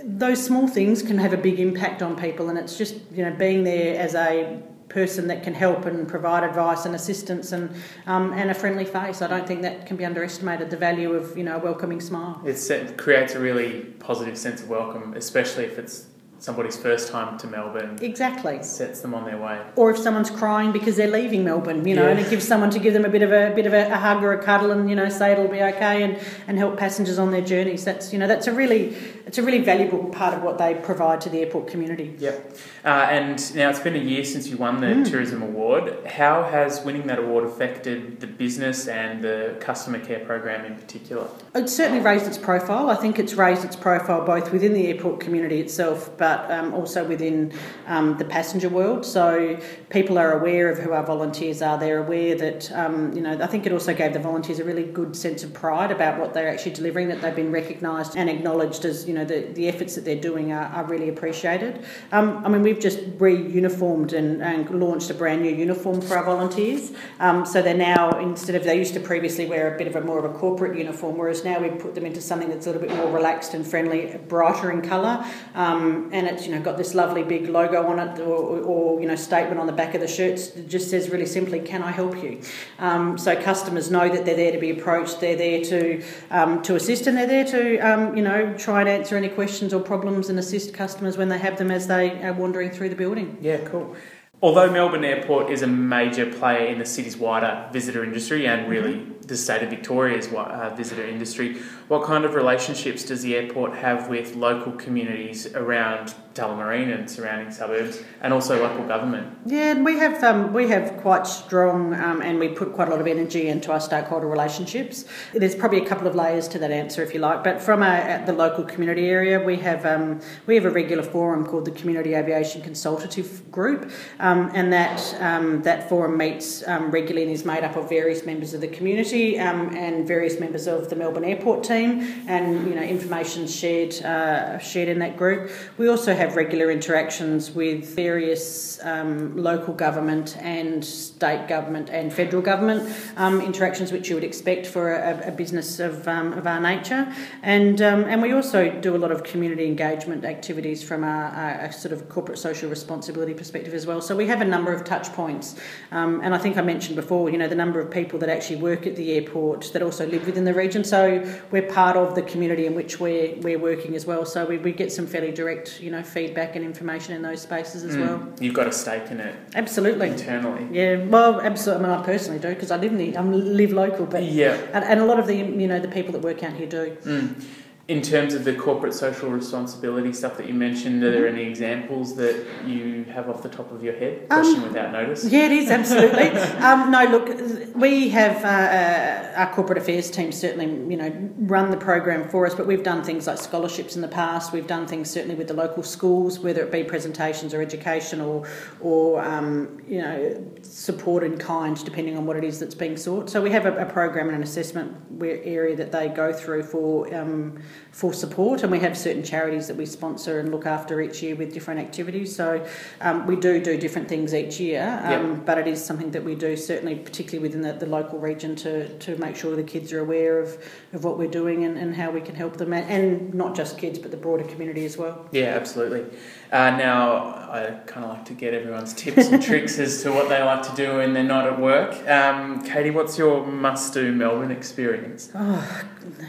those 0.04 0.42
small 0.42 0.68
things 0.68 1.02
can 1.02 1.18
have 1.18 1.34
a 1.34 1.38
big 1.38 1.60
impact 1.60 2.02
on 2.02 2.16
people 2.16 2.50
and 2.50 2.58
it's 2.58 2.78
just 2.78 2.96
you 3.12 3.24
know 3.26 3.36
being 3.36 3.64
there 3.66 4.00
as 4.00 4.16
a 4.16 4.62
person 4.90 5.28
that 5.28 5.44
can 5.44 5.54
help 5.54 5.86
and 5.86 6.08
provide 6.08 6.44
advice 6.44 6.86
and 6.86 6.96
assistance 6.96 7.52
and 7.52 7.74
um, 8.08 8.34
and 8.34 8.50
a 8.50 8.54
friendly 8.54 8.86
face. 8.86 9.22
I 9.22 9.28
don't 9.28 9.48
think 9.48 9.62
that 9.62 9.86
can 9.86 9.96
be 9.96 10.06
underestimated. 10.06 10.70
The 10.70 10.78
value 10.78 11.14
of 11.14 11.38
you 11.38 11.44
know 11.44 11.56
a 11.56 11.60
welcoming 11.60 12.02
smile. 12.02 12.42
it 12.70 12.98
creates 12.98 13.36
a 13.36 13.40
really 13.40 13.82
positive 14.00 14.38
sense 14.38 14.62
of 14.62 14.70
welcome, 14.70 15.14
especially 15.14 15.66
if 15.66 15.78
it's 15.80 16.09
somebody's 16.40 16.78
first 16.78 17.10
time 17.10 17.38
to 17.38 17.48
Melbourne. 17.48 18.00
Exactly. 18.02 18.64
Sets 18.64 19.02
them 19.02 19.14
on 19.14 19.26
their 19.26 19.38
way. 19.38 19.62
Or 19.76 19.92
if 19.92 19.98
someone's 19.98 20.30
crying 20.30 20.72
because 20.72 20.96
they're 20.96 21.12
leaving 21.12 21.44
Melbourne, 21.44 21.86
you 21.86 21.96
know, 21.96 22.04
yeah. 22.04 22.12
and 22.12 22.20
it 22.20 22.30
gives 22.30 22.48
someone 22.48 22.70
to 22.72 22.80
give 22.80 22.94
them 22.94 23.06
a 23.06 23.10
bit 23.10 23.22
of 23.22 23.32
a, 23.32 23.54
bit 23.54 23.66
of 23.66 23.74
a, 23.74 23.92
a, 23.92 23.98
hug 23.98 24.24
or 24.24 24.34
a 24.34 24.42
cuddle 24.42 24.72
and 24.72 24.90
you 24.90 24.96
know 24.96 25.10
say 25.10 25.34
it'll 25.34 25.48
be 25.48 25.62
okay 25.62 26.04
and, 26.04 26.18
and 26.48 26.58
help 26.58 26.78
passengers 26.78 27.20
on 27.20 27.32
their 27.32 27.42
journeys. 27.42 27.84
That's 27.84 28.14
you 28.14 28.20
know 28.20 28.28
that's 28.28 28.48
a 28.48 28.54
really 28.54 28.96
it's 29.26 29.38
a 29.38 29.44
really 29.44 29.60
valuable 29.60 30.06
part 30.06 30.34
of 30.34 30.42
what 30.42 30.58
they 30.58 30.76
provide 30.76 31.22
to 31.22 31.30
the 31.30 31.40
airport 31.40 31.68
community. 31.68 32.16
Yep. 32.18 32.58
Uh, 32.86 32.88
and 32.88 33.56
now 33.56 33.70
it's 33.70 33.80
been 33.80 33.96
a 33.96 34.00
year 34.00 34.24
since 34.24 34.48
you 34.48 34.58
won 34.58 34.80
the 34.80 34.88
mm. 34.88 35.10
tourism 35.10 35.44
award. 35.44 36.06
How 36.08 36.44
has 36.44 36.84
winning 36.84 37.08
that 37.08 37.20
award 37.20 37.44
affected 37.44 38.22
the 38.22 38.28
business 38.28 38.88
and 38.88 39.22
the 39.22 39.58
customer 39.60 40.00
care 40.00 40.26
program 40.26 40.66
in 40.66 40.76
particular? 40.76 41.28
It's 41.54 41.76
certainly 41.76 42.02
raised 42.02 42.28
its 42.28 42.38
profile. 42.38 42.90
I 42.90 42.96
think 42.96 43.20
it's 43.20 43.34
raised 43.34 43.66
its 43.66 43.76
profile 43.76 44.26
both 44.26 44.52
within 44.52 44.74
the 44.74 44.88
airport 44.88 45.20
community 45.20 45.60
itself, 45.60 46.18
but 46.18 46.29
but 46.30 46.52
um, 46.52 46.74
also 46.76 47.04
within 47.04 47.52
um, 47.88 48.16
the 48.18 48.26
passenger 48.26 48.70
world. 48.70 49.04
So 49.04 49.60
people 49.90 50.20
are 50.20 50.40
aware 50.40 50.70
of 50.70 50.78
who 50.78 50.92
our 50.92 51.04
volunteers 51.04 51.62
are. 51.64 51.78
They're 51.80 52.04
aware 52.06 52.36
that, 52.36 52.72
um, 52.72 53.12
you 53.14 53.22
know, 53.22 53.34
I 53.42 53.48
think 53.48 53.66
it 53.66 53.72
also 53.72 53.96
gave 53.96 54.14
the 54.14 54.20
volunteers 54.20 54.60
a 54.60 54.64
really 54.64 54.84
good 54.84 55.16
sense 55.16 55.44
of 55.44 55.52
pride 55.54 55.92
about 55.92 56.20
what 56.20 56.36
they're 56.36 56.52
actually 56.54 56.74
delivering, 56.74 57.08
that 57.08 57.22
they've 57.22 57.36
been 57.36 57.52
recognised 57.52 58.16
and 58.16 58.30
acknowledged 58.30 58.86
as, 58.86 59.08
you 59.08 59.14
know, 59.16 59.26
the, 59.26 59.40
the 59.54 59.68
efforts 59.68 59.96
that 59.96 60.06
they're 60.06 60.22
doing 60.30 60.52
are, 60.52 60.68
are 60.78 60.86
really 60.86 61.10
appreciated. 61.10 61.84
Um, 62.12 62.46
I 62.46 62.50
mean, 62.50 62.62
we've 62.62 62.80
just 62.80 63.00
re-uniformed 63.18 64.14
and, 64.14 64.44
and, 64.44 64.70
launched 64.70 65.10
a 65.10 65.16
brand 65.16 65.42
new 65.42 65.54
uniform 65.54 66.00
for 66.00 66.16
our 66.16 66.24
volunteers. 66.24 66.92
Um, 67.20 67.44
so 67.44 67.62
they're 67.64 67.74
now, 67.74 68.20
instead 68.20 68.56
of, 68.56 68.64
they 68.64 68.78
used 68.78 68.94
to 68.94 69.00
previously 69.00 69.48
wear 69.48 69.74
a 69.74 69.78
bit 69.78 69.88
of 69.88 69.96
a 69.96 70.02
more 70.02 70.20
of 70.20 70.26
a 70.26 70.38
corporate 70.38 70.78
uniform, 70.78 71.18
whereas 71.18 71.44
now 71.44 71.60
we've 71.60 71.80
put 71.80 71.96
them 71.96 72.06
into 72.06 72.22
something 72.22 72.50
that's 72.50 72.68
a 72.68 72.72
little 72.72 72.88
bit 72.88 72.96
more 72.96 73.12
relaxed 73.12 73.56
and 73.56 73.66
friendly, 73.66 74.16
brighter 74.28 74.70
in 74.70 74.82
colour. 74.84 75.26
Um, 75.56 76.10
and 76.20 76.28
it's 76.28 76.46
you 76.46 76.54
know 76.54 76.62
got 76.62 76.78
this 76.78 76.94
lovely 76.94 77.24
big 77.24 77.50
logo 77.50 77.88
on 77.88 77.98
it, 78.00 78.20
or, 78.20 78.60
or 78.62 79.02
you 79.02 79.08
know 79.08 79.16
statement 79.16 79.60
on 79.60 79.68
the 79.68 79.74
back 79.74 79.96
of 79.96 80.02
the 80.02 80.08
shirts. 80.08 80.50
It 80.50 80.68
just 80.68 80.90
says 80.90 81.10
really 81.10 81.26
simply, 81.26 81.60
"Can 81.60 81.82
I 81.82 81.92
help 81.92 82.22
you?" 82.22 82.42
Um, 82.78 83.18
so 83.18 83.42
customers 83.42 83.90
know 83.90 84.10
that 84.10 84.26
they're 84.26 84.36
there 84.36 84.52
to 84.52 84.60
be 84.60 84.70
approached. 84.70 85.22
They're 85.22 85.38
there 85.38 85.64
to 85.66 86.04
um, 86.30 86.62
to 86.64 86.76
assist, 86.76 87.08
and 87.08 87.18
they're 87.18 87.28
there 87.28 87.46
to 87.46 87.78
um, 87.80 88.16
you 88.16 88.24
know 88.24 88.54
try 88.58 88.82
and 88.82 88.90
answer 88.90 89.18
any 89.18 89.30
questions 89.30 89.74
or 89.74 89.82
problems 89.82 90.30
and 90.30 90.38
assist 90.38 90.74
customers 90.74 91.18
when 91.18 91.30
they 91.30 91.40
have 91.40 91.58
them 91.58 91.72
as 91.72 91.88
they 91.88 92.22
are 92.22 92.34
wandering 92.34 92.70
through 92.70 92.90
the 92.90 92.96
building. 92.96 93.38
Yeah, 93.42 93.58
cool. 93.66 93.96
Although 94.42 94.72
Melbourne 94.72 95.04
Airport 95.04 95.52
is 95.52 95.64
a 95.64 95.68
major 95.68 96.26
player 96.32 96.68
in 96.68 96.80
the 96.80 96.86
city's 96.86 97.18
wider 97.18 97.68
visitor 97.74 98.06
industry 98.06 98.48
and 98.48 98.70
really 98.70 98.94
mm-hmm. 98.94 99.19
The 99.30 99.38
state 99.38 99.64
of 99.64 99.70
Victoria's 99.70 100.28
uh, 100.28 100.74
visitor 100.76 101.06
industry, 101.06 101.58
what 101.88 102.04
kind 102.04 102.26
of 102.26 102.36
relationships 102.36 103.04
does 103.04 103.22
the 103.22 103.36
airport 103.36 103.74
have 103.76 104.10
with 104.10 104.36
local 104.36 104.72
communities 104.74 105.48
around 105.56 106.14
Tullamarine 106.34 106.94
and 106.94 107.10
surrounding 107.10 107.52
suburbs, 107.52 108.02
and 108.22 108.34
also 108.34 108.62
local 108.62 108.86
government? 108.88 109.38
Yeah, 109.46 109.82
we 109.82 109.98
have 109.98 110.24
um, 110.24 110.54
we 110.54 110.68
have 110.70 110.98
quite 110.98 111.28
strong, 111.28 111.94
um, 111.96 112.22
and 112.22 112.40
we 112.40 112.50
put 112.50 112.74
quite 112.74 112.88
a 112.88 112.92
lot 112.92 113.02
of 113.02 113.08
energy 113.08 113.48
into 113.48 113.72
our 113.72 113.80
stakeholder 113.80 114.28
relationships. 114.28 115.06
There's 115.34 115.56
probably 115.56 115.82
a 115.82 115.86
couple 115.86 116.08
of 116.08 116.16
layers 116.16 116.48
to 116.50 116.60
that 116.60 116.72
answer, 116.72 117.02
if 117.04 117.14
you 117.14 117.20
like. 117.20 117.44
But 117.44 117.62
from 117.62 117.82
the 117.82 118.34
local 118.34 118.64
community 118.64 119.08
area, 119.08 119.40
we 119.40 119.58
have 119.58 119.86
um, 119.86 120.22
we 120.46 120.56
have 120.56 120.66
a 120.66 120.70
regular 120.70 121.04
forum 121.04 121.46
called 121.46 121.66
the 121.66 121.72
Community 121.72 122.14
Aviation 122.14 122.62
Consultative 122.62 123.52
Group, 123.52 123.92
um, 124.20 124.52
and 124.54 124.72
that 124.72 125.00
um, 125.20 125.62
that 125.64 125.90
forum 125.90 126.18
meets 126.18 126.66
um, 126.68 126.92
regularly 126.92 127.24
and 127.24 127.32
is 127.32 127.44
made 127.44 127.64
up 127.64 127.76
of 127.76 127.90
various 127.90 128.26
members 128.26 128.54
of 128.54 128.62
the 128.62 128.68
community 128.68 129.19
and 129.20 130.08
various 130.08 130.40
members 130.40 130.68
of 130.68 130.90
the 130.90 130.96
Melbourne 130.96 131.26
Airport 131.26 131.64
team, 131.64 132.24
and 132.28 132.68
you 132.68 132.76
know 132.76 132.82
information 132.82 133.48
shared 133.48 133.94
uh, 134.04 134.58
shared 134.60 134.90
in 134.90 135.00
that 135.00 135.18
group. 135.18 135.52
We 135.78 135.88
also 135.88 136.14
have 136.16 136.36
regular 136.36 136.72
interactions 136.72 137.52
with 137.52 137.96
various 137.96 138.80
um, 138.84 139.36
local 139.36 139.74
government 139.74 140.38
and 140.38 140.84
state 140.84 141.48
government 141.48 141.90
and 141.90 142.12
federal 142.12 142.42
government 142.42 142.94
um, 143.18 143.42
interactions, 143.42 143.92
which 143.92 144.10
you 144.10 144.16
would 144.16 144.24
expect 144.24 144.68
for 144.68 144.94
a, 144.94 145.28
a 145.28 145.32
business 145.32 145.80
of, 145.80 146.08
um, 146.08 146.34
of 146.34 146.48
our 146.48 146.60
nature. 146.60 147.14
And, 147.44 147.82
um, 147.82 148.04
and 148.06 148.22
we 148.22 148.32
also 148.32 148.70
do 148.80 148.96
a 148.96 148.98
lot 148.98 149.12
of 149.12 149.24
community 149.24 149.66
engagement 149.66 150.26
activities 150.26 150.84
from 150.84 151.04
a, 151.04 151.72
sort 151.72 151.94
of 151.94 152.10
corporate 152.10 152.40
social 152.40 152.70
responsibility 152.70 153.34
perspective 153.34 153.74
as 153.74 153.86
well. 153.86 154.02
So 154.02 154.16
we 154.16 154.28
have 154.28 154.42
a 154.42 154.46
number 154.46 154.74
of 154.74 154.84
touch 154.84 155.12
points. 155.14 155.56
Um, 155.92 156.22
and 156.24 156.34
I 156.34 156.38
think 156.38 156.58
I 156.58 156.62
mentioned 156.62 156.96
before, 156.96 157.30
you 157.30 157.38
know, 157.38 157.48
the 157.48 157.56
number 157.56 157.80
of 157.80 157.92
people 157.92 158.20
that 158.20 158.30
actually 158.30 158.58
work 158.58 158.86
at 158.88 158.96
the 158.96 159.09
airport 159.16 159.72
that 159.74 159.82
also 159.82 160.06
live 160.08 160.26
within 160.26 160.46
the 160.46 160.54
region. 160.54 160.84
So 160.84 161.24
we're 161.52 161.70
part 161.70 161.96
of 161.96 162.16
the 162.16 162.22
community 162.22 162.66
in 162.66 162.76
which 162.76 163.00
we're, 163.00 163.36
we're 163.38 163.60
working 163.60 163.96
as 163.96 164.06
well. 164.06 164.26
So 164.26 164.46
we, 164.46 164.58
we 164.58 164.72
get 164.72 164.92
some 164.92 165.08
fairly 165.08 165.32
direct, 165.32 165.82
you 165.82 165.92
know, 165.92 166.04
feedback 166.04 166.56
and 166.56 166.66
information 166.66 167.14
in 167.14 167.22
those 167.22 167.42
spaces 167.42 167.84
as 167.84 167.96
mm. 167.96 168.02
well. 168.02 168.34
You've 168.40 168.54
got 168.54 168.68
a 168.68 168.72
stake 168.72 169.10
in 169.12 169.20
it. 169.20 169.36
Absolutely. 169.56 170.10
Internally. 170.10 170.68
Yeah, 170.72 171.06
well, 171.06 171.42
absolutely. 171.42 171.86
I 171.86 171.90
mean, 171.90 172.00
I 172.00 172.04
personally 172.04 172.40
do 172.40 172.50
because 172.50 172.72
I 172.72 172.78
live 172.78 172.92
in 172.92 172.98
the, 172.98 173.18
I 173.18 173.22
live 173.22 173.72
local, 173.72 174.06
but 174.06 174.24
yeah, 174.24 174.54
and, 174.74 174.84
and, 174.84 175.00
a 175.00 175.06
lot 175.06 175.20
of 175.20 175.28
the, 175.28 175.36
you 175.36 175.68
know, 175.68 175.80
the 175.80 175.88
people 175.88 176.12
that 176.14 176.22
work 176.22 176.44
out 176.44 176.54
here 176.54 176.68
do. 176.68 176.98
Mm 177.04 177.44
in 177.90 178.04
terms 178.04 178.36
of 178.36 178.44
the 178.44 178.54
corporate 178.54 178.94
social 178.94 179.32
responsibility 179.32 180.14
stuff 180.14 180.38
that 180.38 180.48
you 180.48 180.54
mentioned, 180.54 181.04
are 181.04 181.10
there 181.10 181.28
any 181.28 181.42
examples 181.42 182.16
that 182.18 182.46
you 182.64 183.04
have 183.06 183.28
off 183.28 183.42
the 183.42 183.50
top 183.50 183.72
of 183.72 183.84
your 183.84 183.96
head? 183.96 184.28
Um, 184.30 184.44
Question 184.44 184.62
um, 184.62 184.68
without 184.68 184.92
notice. 184.92 185.26
Yeah, 185.26 185.48
it 185.48 185.52
is 185.52 185.72
absolutely. 185.72 186.30
um, 186.60 186.92
no, 186.92 187.06
look, 187.06 187.76
we 187.76 188.10
have 188.10 188.46
uh, 188.46 188.48
uh, 188.48 189.34
our 189.38 189.52
corporate 189.56 189.80
affairs 189.80 190.12
team 190.12 190.32
certainly, 190.32 190.68
you 190.68 190.98
know, 190.98 191.32
run 191.40 191.72
the 191.72 191.78
program 191.78 192.30
for 192.30 192.46
us, 192.46 192.54
but 192.54 192.68
we've 192.68 192.84
done 192.84 193.04
things 193.04 193.26
like 193.26 193.40
scholarships 193.40 193.96
in 193.96 194.04
the 194.04 194.08
past. 194.08 194.54
We've 194.54 194.68
done 194.68 194.86
things 194.86 195.10
certainly 195.10 195.34
with 195.34 195.48
the 195.48 195.56
local 195.56 195.82
schools, 195.82 196.38
whether 196.38 196.62
it 196.62 196.72
be 196.72 196.84
presentations 196.84 197.56
or 197.56 197.62
education 197.64 198.22
or, 198.22 198.48
or 198.82 199.20
um, 199.26 199.82
you 199.88 200.00
know, 200.04 200.46
support 200.62 201.24
in 201.24 201.40
kind, 201.40 201.84
depending 201.84 202.16
on 202.16 202.28
what 202.28 202.38
it 202.38 202.44
is 202.44 202.60
that's 202.60 202.76
being 202.76 202.98
sought. 202.98 203.32
So 203.32 203.42
we 203.42 203.50
have 203.50 203.66
a, 203.66 203.76
a 203.78 203.86
program 203.88 204.28
and 204.28 204.36
an 204.36 204.44
assessment 204.44 204.96
area 205.24 205.76
that 205.76 205.92
they 205.92 206.08
go 206.10 206.32
through 206.32 206.64
for 206.64 207.12
um, 207.16 207.60
for 207.92 208.14
support, 208.14 208.64
and 208.64 208.72
we 208.72 208.80
have 208.80 208.98
certain 208.98 209.24
charities 209.24 209.68
that 209.68 209.76
we 209.76 209.86
sponsor 209.86 210.40
and 210.40 210.52
look 210.52 210.66
after 210.66 211.02
each 211.02 211.22
year 211.22 211.36
with 211.36 211.54
different 211.54 211.80
activities. 211.80 212.36
So 212.36 212.66
um, 213.02 213.26
we 213.26 213.36
do 213.36 213.62
do 213.62 213.78
different 213.78 214.08
things 214.08 214.34
each 214.34 214.60
year, 214.60 215.02
um, 215.04 215.36
yep. 215.36 215.46
but 215.46 215.58
it 215.58 215.68
is 215.68 215.84
something 215.84 216.12
that 216.12 216.24
we 216.24 216.36
do 216.36 216.56
certainly, 216.56 216.96
particularly 216.96 217.46
within 217.46 217.62
the, 217.62 217.74
the, 217.74 217.86
local 217.86 218.20
region, 218.20 218.56
to, 218.58 218.98
to 219.00 219.18
make 219.18 219.36
sure 219.36 219.56
the 219.56 219.64
kids 219.64 219.92
are 219.92 220.00
aware 220.00 220.40
of, 220.40 220.58
of 220.94 221.04
what 221.04 221.18
we're 221.18 221.30
doing 221.30 221.66
and, 221.66 221.78
and 221.78 221.96
how 221.96 222.12
we 222.12 222.22
can 222.22 222.36
help 222.36 222.58
them, 222.58 222.74
and, 222.74 222.90
and 222.90 223.34
not 223.34 223.56
just 223.56 223.78
kids, 223.78 224.00
but 224.00 224.12
the 224.12 224.18
broader 224.18 224.44
community 224.44 224.86
as 224.86 224.98
well. 224.98 225.28
Yeah, 225.32 225.56
absolutely. 225.56 226.06
Uh, 226.52 226.72
now, 226.72 227.48
I 227.52 227.80
kind 227.86 228.04
of 228.04 228.12
like 228.12 228.26
to 228.26 228.34
get 228.34 228.56
everyone's 228.56 228.94
tips 228.94 229.28
and 229.28 229.42
tricks 229.42 229.78
as 229.78 230.02
to 230.02 230.12
what 230.12 230.30
they 230.30 230.42
like 230.42 230.64
to 230.64 230.76
do 230.76 230.98
when 230.98 231.14
they're 231.14 231.24
not 231.24 231.46
at 231.46 231.60
work. 231.60 231.94
Um, 232.10 232.64
Katie, 232.64 232.90
what's 232.90 233.20
your 233.20 233.46
must 233.46 233.94
do 233.94 234.12
Melbourne 234.12 234.50
experience? 234.50 235.30
Oh, 235.36 235.84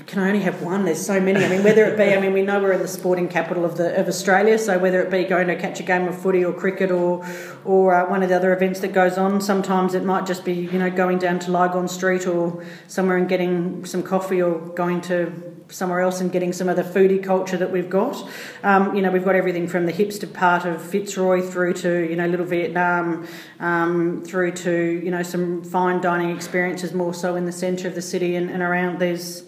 can 0.07 0.19
I 0.19 0.29
only 0.29 0.41
have 0.41 0.61
one? 0.61 0.85
There's 0.85 1.05
so 1.05 1.21
many. 1.21 1.43
I 1.43 1.49
mean, 1.49 1.65
whether 1.65 1.87
it 1.87 1.97
be, 1.97 2.15
I 2.15 2.21
mean, 2.21 2.35
we 2.35 2.43
know 2.43 2.61
we're 2.61 2.73
in 2.73 2.83
the 2.83 2.89
sporting 2.89 3.29
capital 3.29 3.65
of, 3.65 3.79
the, 3.79 3.99
of 3.99 4.09
Australia, 4.09 4.59
so 4.59 4.79
whether 4.79 5.01
it 5.01 5.11
be 5.11 5.25
going 5.25 5.47
to 5.49 5.57
catch 5.57 5.81
a 5.81 5.85
game 5.85 6.07
of 6.07 6.21
footy 6.21 6.45
or 6.45 6.53
cricket 6.53 6.91
or, 6.91 7.27
or 7.65 7.95
uh, 7.95 8.11
one 8.11 8.23
of 8.23 8.29
the 8.29 8.37
other 8.37 8.53
events 8.53 8.81
that 8.81 8.93
goes 8.93 9.17
on, 9.17 9.41
sometimes 9.41 9.95
it 9.95 10.05
might 10.05 10.27
just 10.27 10.45
be, 10.45 10.53
you 10.53 10.79
know, 10.79 10.91
going 10.91 11.19
down 11.19 11.39
to 11.39 11.51
Lygon 11.51 11.89
Street 11.89 12.27
or 12.27 12.63
somewhere 12.89 13.17
and 13.17 13.27
getting 13.27 13.87
some 13.87 14.03
coffee 14.03 14.43
or 14.43 14.59
going 14.59 15.01
to 15.03 15.57
somewhere 15.71 16.01
else 16.01 16.21
and 16.21 16.33
getting 16.33 16.53
some 16.53 16.69
of 16.69 16.77
the 16.77 16.83
foodie 16.83 17.23
culture 17.23 17.57
that 17.57 17.71
we've 17.71 17.91
got. 17.91 18.29
Um, 18.63 18.95
you 18.95 19.03
know, 19.03 19.11
we've 19.11 19.25
got 19.25 19.35
everything 19.35 19.69
from 19.69 19.87
the 19.87 19.93
hipster 19.93 20.33
part 20.33 20.65
of 20.65 20.83
Fitzroy 20.83 21.43
through 21.43 21.75
to, 21.75 22.09
you 22.09 22.17
know, 22.17 22.27
Little 22.27 22.47
Vietnam, 22.47 23.27
um, 23.59 24.23
through 24.25 24.53
to, 24.53 25.01
you 25.05 25.11
know, 25.11 25.23
some 25.23 25.63
fine 25.63 26.01
dining 26.01 26.35
experiences 26.35 26.93
more 26.93 27.15
so 27.15 27.37
in 27.37 27.47
the 27.47 27.53
centre 27.53 27.89
of 27.89 27.95
the 27.95 28.03
city 28.03 28.37
and, 28.37 28.51
and 28.51 28.63
around. 28.63 28.99
There's 28.99 29.45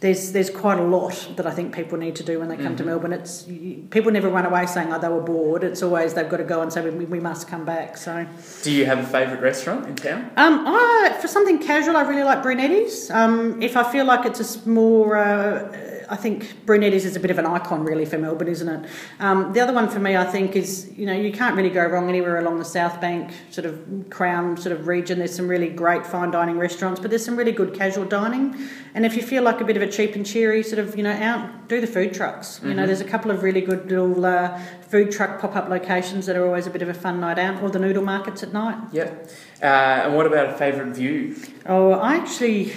there's 0.00 0.32
there's 0.32 0.50
quite 0.50 0.78
a 0.78 0.82
lot 0.82 1.32
that 1.36 1.46
I 1.46 1.50
think 1.50 1.74
people 1.74 1.96
need 1.98 2.16
to 2.16 2.22
do 2.22 2.38
when 2.38 2.48
they 2.48 2.56
come 2.56 2.66
mm-hmm. 2.66 2.76
to 2.76 2.84
Melbourne. 2.84 3.12
It's 3.12 3.42
people 3.90 4.10
never 4.10 4.28
run 4.28 4.44
away 4.44 4.66
saying 4.66 4.92
oh 4.92 4.98
they 4.98 5.08
were 5.08 5.20
bored. 5.20 5.64
It's 5.64 5.82
always 5.82 6.14
they've 6.14 6.28
got 6.28 6.38
to 6.38 6.44
go 6.44 6.60
and 6.62 6.72
say 6.72 6.88
we, 6.88 7.04
we 7.04 7.20
must 7.20 7.48
come 7.48 7.64
back. 7.64 7.96
So, 7.96 8.26
do 8.62 8.72
you 8.72 8.86
have 8.86 8.98
a 8.98 9.06
favourite 9.06 9.42
restaurant 9.42 9.86
in 9.86 9.96
town? 9.96 10.30
Um, 10.36 10.64
I, 10.66 11.16
for 11.20 11.28
something 11.28 11.58
casual, 11.58 11.96
I 11.96 12.02
really 12.02 12.24
like 12.24 12.42
Brunetti's. 12.42 13.10
Um, 13.10 13.62
if 13.62 13.76
I 13.76 13.90
feel 13.90 14.04
like 14.04 14.26
it's 14.26 14.40
a 14.56 14.68
more 14.68 15.16
uh, 15.16 15.94
I 16.08 16.16
think 16.16 16.64
Brunetti's 16.66 17.04
is 17.04 17.16
a 17.16 17.20
bit 17.20 17.30
of 17.30 17.38
an 17.38 17.46
icon 17.46 17.84
really 17.84 18.04
for 18.04 18.18
Melbourne, 18.18 18.48
isn't 18.48 18.68
it? 18.68 18.90
Um, 19.20 19.52
the 19.52 19.60
other 19.60 19.72
one 19.72 19.88
for 19.88 19.98
me, 19.98 20.16
I 20.16 20.24
think, 20.24 20.56
is 20.56 20.90
you 20.96 21.06
know 21.06 21.12
you 21.12 21.32
can't 21.32 21.56
really 21.56 21.70
go 21.70 21.84
wrong 21.86 22.08
anywhere 22.08 22.38
along 22.38 22.58
the 22.58 22.64
South 22.64 23.00
Bank 23.00 23.32
sort 23.50 23.66
of 23.66 24.10
Crown 24.10 24.56
sort 24.56 24.72
of 24.78 24.86
region. 24.86 25.18
There's 25.18 25.34
some 25.34 25.48
really 25.48 25.68
great 25.68 26.06
fine 26.06 26.30
dining 26.30 26.58
restaurants, 26.58 27.00
but 27.00 27.10
there's 27.10 27.24
some 27.24 27.36
really 27.36 27.52
good 27.52 27.74
casual 27.74 28.04
dining. 28.04 28.56
And 28.94 29.04
if 29.04 29.16
you 29.16 29.22
feel 29.22 29.42
like 29.42 29.60
a 29.60 29.64
bit 29.64 29.76
of 29.76 29.82
a 29.82 29.90
cheap 29.94 30.14
and 30.14 30.26
cheery 30.26 30.62
sort 30.62 30.78
of 30.78 30.96
you 30.96 31.02
know 31.02 31.12
out, 31.12 31.68
do 31.68 31.80
the 31.80 31.86
food 31.86 32.14
trucks. 32.14 32.60
You 32.62 32.68
mm-hmm. 32.68 32.76
know, 32.76 32.86
there's 32.86 33.00
a 33.00 33.04
couple 33.04 33.30
of 33.30 33.42
really 33.42 33.60
good 33.60 33.88
little 33.90 34.24
uh, 34.24 34.58
food 34.88 35.12
truck 35.12 35.40
pop 35.40 35.56
up 35.56 35.68
locations 35.68 36.26
that 36.26 36.36
are 36.36 36.46
always 36.46 36.66
a 36.66 36.70
bit 36.70 36.82
of 36.82 36.88
a 36.88 36.94
fun 36.94 37.20
night 37.20 37.38
out, 37.38 37.62
or 37.62 37.70
the 37.70 37.78
noodle 37.78 38.04
markets 38.04 38.42
at 38.42 38.52
night. 38.52 38.78
Yep. 38.92 39.30
Uh, 39.62 39.66
and 39.66 40.16
what 40.16 40.26
about 40.26 40.50
a 40.50 40.58
favourite 40.58 40.94
view? 40.94 41.36
Oh, 41.66 41.92
I 41.92 42.16
actually. 42.16 42.72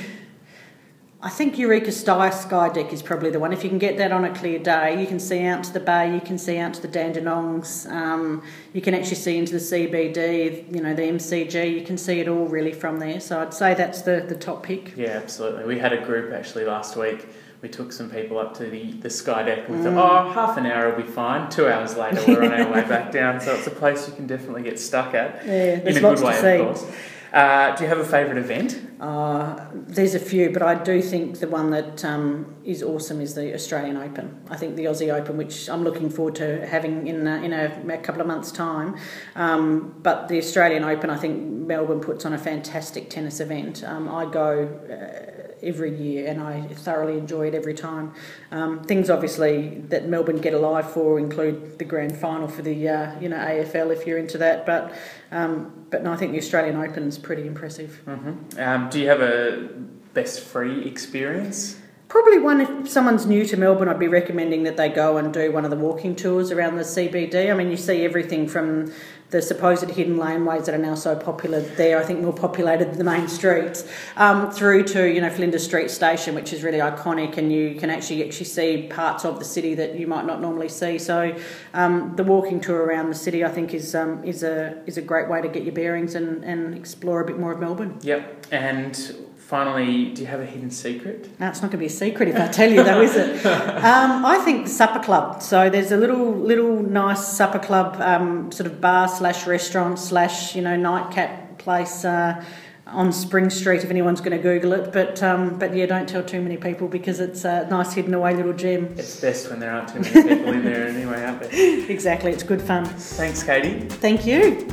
I 1.20 1.30
think 1.30 1.58
Eureka 1.58 1.92
Sky, 1.92 2.30
Sky 2.30 2.70
Deck 2.70 2.94
is 2.94 3.02
probably 3.02 3.32
the 3.32 3.40
one. 3.40 3.52
If 3.52 3.64
you 3.64 3.70
can 3.70 3.80
get 3.80 3.98
that 3.98 4.12
on 4.12 4.24
a 4.24 4.36
clear 4.36 4.60
day, 4.60 5.02
you 5.02 5.08
can 5.08 5.20
see 5.20 5.46
out 5.46 5.64
to 5.64 5.74
the 5.74 5.80
bay, 5.80 6.14
you 6.14 6.22
can 6.22 6.38
see 6.38 6.60
out 6.60 6.76
to 6.76 6.82
the 6.82 6.88
Dandenongs, 6.88 7.90
um, 7.92 8.44
you 8.72 8.82
can 8.82 8.94
actually 8.94 9.16
see 9.16 9.36
into 9.36 9.54
the 9.54 9.60
CBD, 9.60 10.72
you 10.72 10.80
know, 10.80 10.94
the 10.94 11.02
MCG, 11.02 11.74
you 11.74 11.84
can 11.84 11.98
see 11.98 12.20
it 12.20 12.28
all 12.28 12.46
really 12.46 12.72
from 12.72 13.00
there. 13.00 13.20
So 13.20 13.42
I'd 13.42 13.54
say 13.54 13.74
that's 13.74 14.04
the, 14.04 14.26
the 14.28 14.36
top 14.36 14.62
pick. 14.62 14.96
Yeah, 14.96 15.20
absolutely. 15.24 15.66
We 15.66 15.80
had 15.80 15.92
a 15.92 16.06
group 16.06 16.32
actually 16.34 16.66
last 16.66 16.96
week. 16.96 17.28
We 17.64 17.70
took 17.70 17.92
some 17.92 18.12
people 18.12 18.38
up 18.38 18.56
to 18.58 18.66
the, 18.66 18.92
the 18.92 19.10
Sky 19.10 19.42
Deck 19.42 19.68
and 19.68 19.80
we 19.80 19.84
mm. 19.84 19.96
thought, 19.96 20.28
oh, 20.28 20.32
half 20.34 20.58
an 20.58 20.68
hour 20.68 20.92
will 20.92 21.04
be 21.04 21.12
fine. 21.12 21.50
Two 21.50 21.68
hours 21.68 21.98
later, 21.98 22.24
we're 22.28 22.44
on 22.44 22.54
our 22.54 22.72
way 22.72 22.88
back 22.88 23.12
down. 23.20 23.42
So 23.42 23.56
it's 23.56 23.66
a 23.66 23.72
place 23.72 24.08
you 24.08 24.14
can 24.14 24.28
definitely 24.28 24.62
get 24.62 24.80
stuck 24.80 25.16
at. 25.16 25.44
Yeah, 25.48 25.80
in 25.80 25.98
a 25.98 26.00
lots 26.00 26.22
good 26.22 26.28
way, 26.28 26.36
to 26.36 26.42
see. 26.42 26.62
of 26.62 26.78
course. 26.78 26.96
Uh, 27.34 27.76
do 27.76 27.84
you 27.84 27.90
have 27.90 28.00
a 28.00 28.06
favourite 28.06 28.38
event? 28.38 28.80
Uh, 29.00 29.68
there's 29.74 30.16
a 30.16 30.20
few, 30.20 30.50
but 30.50 30.62
I 30.62 30.76
do 30.76 31.02
think 31.02 31.40
the 31.40 31.48
one 31.48 31.70
that 31.72 32.04
um, 32.04 32.56
is 32.64 32.82
awesome 32.82 33.22
is 33.22 33.36
the 33.36 33.54
Australian 33.54 33.98
Open. 33.98 34.42
I 34.50 34.58
think 34.58 34.76
the 34.76 34.86
Aussie 34.86 35.14
Open, 35.14 35.38
which 35.38 35.70
I'm 35.70 35.84
looking 35.84 36.10
forward 36.10 36.36
to 36.36 36.66
having 36.66 37.08
in 37.08 37.28
a, 37.28 37.36
in 37.44 37.54
a, 37.54 37.94
a 37.94 37.98
couple 38.00 38.22
of 38.22 38.28
months' 38.28 38.52
time. 38.52 38.98
Um, 39.36 39.96
but 40.02 40.28
the 40.30 40.38
Australian 40.40 40.84
Open, 40.84 41.10
I 41.10 41.18
think 41.18 41.44
Melbourne 41.44 42.00
puts 42.00 42.26
on 42.26 42.34
a 42.34 42.40
fantastic 42.40 43.10
tennis 43.10 43.40
event. 43.40 43.84
Um, 43.84 44.10
I 44.10 44.26
go. 44.26 44.68
Uh, 44.90 45.38
every 45.64 45.96
year, 45.96 46.28
and 46.28 46.42
I 46.42 46.68
thoroughly 46.68 47.18
enjoy 47.18 47.48
it 47.48 47.56
every 47.56 47.74
time. 47.74 48.14
Um, 48.52 48.84
things 48.84 49.10
obviously 49.10 49.82
that 49.90 50.08
Melbourne 50.08 50.38
get 50.38 50.54
alive 50.54 50.90
for 50.92 51.20
include 51.20 51.80
the 51.80 51.86
grand 51.86 52.18
final 52.18 52.48
for 52.48 52.62
the 52.62 52.90
uh, 52.90 53.20
you 53.20 53.30
know 53.30 53.38
AFL 53.38 53.92
if 53.92 54.06
you're 54.06 54.18
into 54.18 54.38
that, 54.40 54.66
but 54.66 54.94
um, 55.32 55.88
but 55.90 56.04
no, 56.04 56.12
I 56.12 56.18
think 56.18 56.32
the 56.32 56.38
Australian 56.38 56.78
Open 56.78 57.04
is 57.04 57.18
pretty 57.18 57.48
impressive. 57.48 58.02
Mm-hmm. 58.06 58.60
Um, 58.60 58.87
do 58.90 59.00
you 59.00 59.08
have 59.08 59.22
a 59.22 59.70
best 60.14 60.42
free 60.42 60.86
experience? 60.86 61.78
Probably 62.08 62.40
one, 62.40 62.62
if 62.62 62.90
someone's 62.90 63.26
new 63.26 63.46
to 63.46 63.58
Melbourne, 63.58 63.90
I'd 63.90 64.00
be 64.00 64.08
recommending 64.08 64.64
that 64.64 64.78
they 64.78 64.88
go 64.88 65.18
and 65.18 65.34
do 65.34 65.52
one 65.52 65.66
of 65.66 65.72
the 65.72 65.78
walking 65.78 66.16
tours 66.16 66.52
around 66.52 66.78
the 66.78 66.84
CBD. 66.84 67.52
I 67.52 67.54
mean, 67.54 67.70
you 67.70 67.76
see 67.76 68.06
everything 68.06 68.48
from 68.48 68.94
the 69.30 69.42
supposed 69.42 69.90
hidden 69.90 70.16
laneways 70.16 70.66
that 70.66 70.76
are 70.76 70.78
now 70.78 70.96
so 70.96 71.16
popular 71.16 71.60
there, 71.60 72.00
I 72.00 72.04
think 72.04 72.22
more 72.22 72.34
populated 72.34 72.92
than 72.92 72.98
the 72.98 73.04
main 73.04 73.28
streets, 73.28 73.86
um, 74.16 74.52
through 74.52 74.84
to, 74.86 75.06
you 75.06 75.20
know, 75.20 75.30
Flinders 75.30 75.66
Street 75.66 75.92
Station, 75.92 76.34
which 76.34 76.54
is 76.54 76.64
really 76.64 76.78
iconic 76.78 77.38
and 77.38 77.52
you 77.52 77.76
can 77.76 77.90
actually 77.90 78.26
actually 78.26 78.46
see 78.46 78.88
parts 78.90 79.26
of 79.26 79.40
the 79.40 79.46
city 79.46 79.76
that 79.76 80.00
you 80.00 80.08
might 80.08 80.26
not 80.26 80.42
normally 80.42 80.70
see. 80.70 80.98
So 80.98 81.38
um, 81.74 82.16
the 82.16 82.24
walking 82.24 82.62
tour 82.62 82.84
around 82.84 83.10
the 83.10 83.16
city, 83.16 83.44
I 83.44 83.50
think, 83.50 83.74
is 83.74 83.94
um, 83.96 84.24
is 84.24 84.44
a 84.44 84.82
is 84.86 84.98
a 84.98 85.02
great 85.02 85.30
way 85.30 85.42
to 85.42 85.50
get 85.50 85.64
your 85.64 85.74
bearings 85.74 86.16
and, 86.16 86.44
and 86.44 86.74
explore 86.76 87.22
a 87.22 87.26
bit 87.26 87.38
more 87.38 87.52
of 87.52 87.60
Melbourne. 87.60 88.00
Yep, 88.02 88.48
and 88.52 89.27
finally, 89.48 90.12
do 90.12 90.22
you 90.22 90.28
have 90.28 90.42
a 90.42 90.46
hidden 90.46 90.70
secret? 90.70 91.30
No, 91.40 91.48
it's 91.48 91.62
not 91.62 91.72
going 91.72 91.72
to 91.72 91.78
be 91.78 91.86
a 91.86 91.90
secret 91.90 92.28
if 92.28 92.36
I 92.36 92.48
tell 92.50 92.70
you, 92.70 92.84
though, 92.84 93.02
is 93.02 93.16
it? 93.16 93.46
Um, 93.78 94.26
I 94.26 94.40
think 94.40 94.66
the 94.66 94.70
supper 94.70 95.00
club. 95.00 95.42
So 95.42 95.70
there's 95.70 95.92
a 95.92 95.98
little 95.98 96.32
little 96.32 96.82
nice 96.82 97.26
supper 97.26 97.60
club, 97.60 97.96
um, 98.02 98.52
sort 98.52 98.68
of 98.68 98.82
bar 98.82 99.08
slash 99.08 99.48
restaurant 99.48 100.00
slash 100.00 100.56
you 100.56 100.62
know 100.62 100.76
nightcap 100.76 101.58
place. 101.58 102.04
Uh, 102.04 102.44
on 102.88 103.12
Spring 103.12 103.50
Street, 103.50 103.84
if 103.84 103.90
anyone's 103.90 104.22
going 104.22 104.36
to 104.36 104.42
Google 104.42 104.72
it, 104.74 104.94
but 104.94 105.22
um, 105.22 105.60
but 105.60 105.76
yeah, 105.76 105.86
don't 105.86 106.08
tell 106.08 106.24
too 106.24 106.42
many 106.42 106.58
people 106.58 106.88
because 106.88 107.20
it's 107.20 107.44
a 107.44 107.68
nice 107.70 107.94
hidden 107.94 108.14
away 108.14 108.34
little 108.36 108.54
gem. 108.54 108.86
It's 108.98 109.20
best 109.20 109.50
when 109.50 109.60
there 109.60 109.72
aren't 109.72 109.90
too 109.90 110.00
many 110.00 110.36
people 110.36 110.54
in 110.54 110.64
there 110.64 110.88
anyway, 110.88 111.24
aren't 111.24 111.42
there? 111.42 111.90
Exactly, 111.90 112.32
it's 112.32 112.44
good 112.44 112.62
fun. 112.62 112.86
Thanks, 112.86 113.44
Katie. 113.44 113.88
Thank 113.88 114.26
you. 114.26 114.68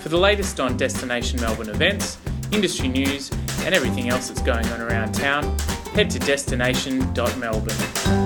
For 0.00 0.08
the 0.10 0.18
latest 0.18 0.60
on 0.60 0.76
Destination 0.76 1.40
Melbourne 1.40 1.70
events, 1.70 2.18
industry 2.56 2.88
news, 2.88 3.30
and 3.64 3.74
everything 3.74 4.08
else 4.08 4.28
that's 4.28 4.40
going 4.40 4.66
on 4.68 4.80
around 4.80 5.12
town, 5.12 5.44
head 5.94 6.08
to 6.08 6.18
destination.melbourne. 6.18 8.25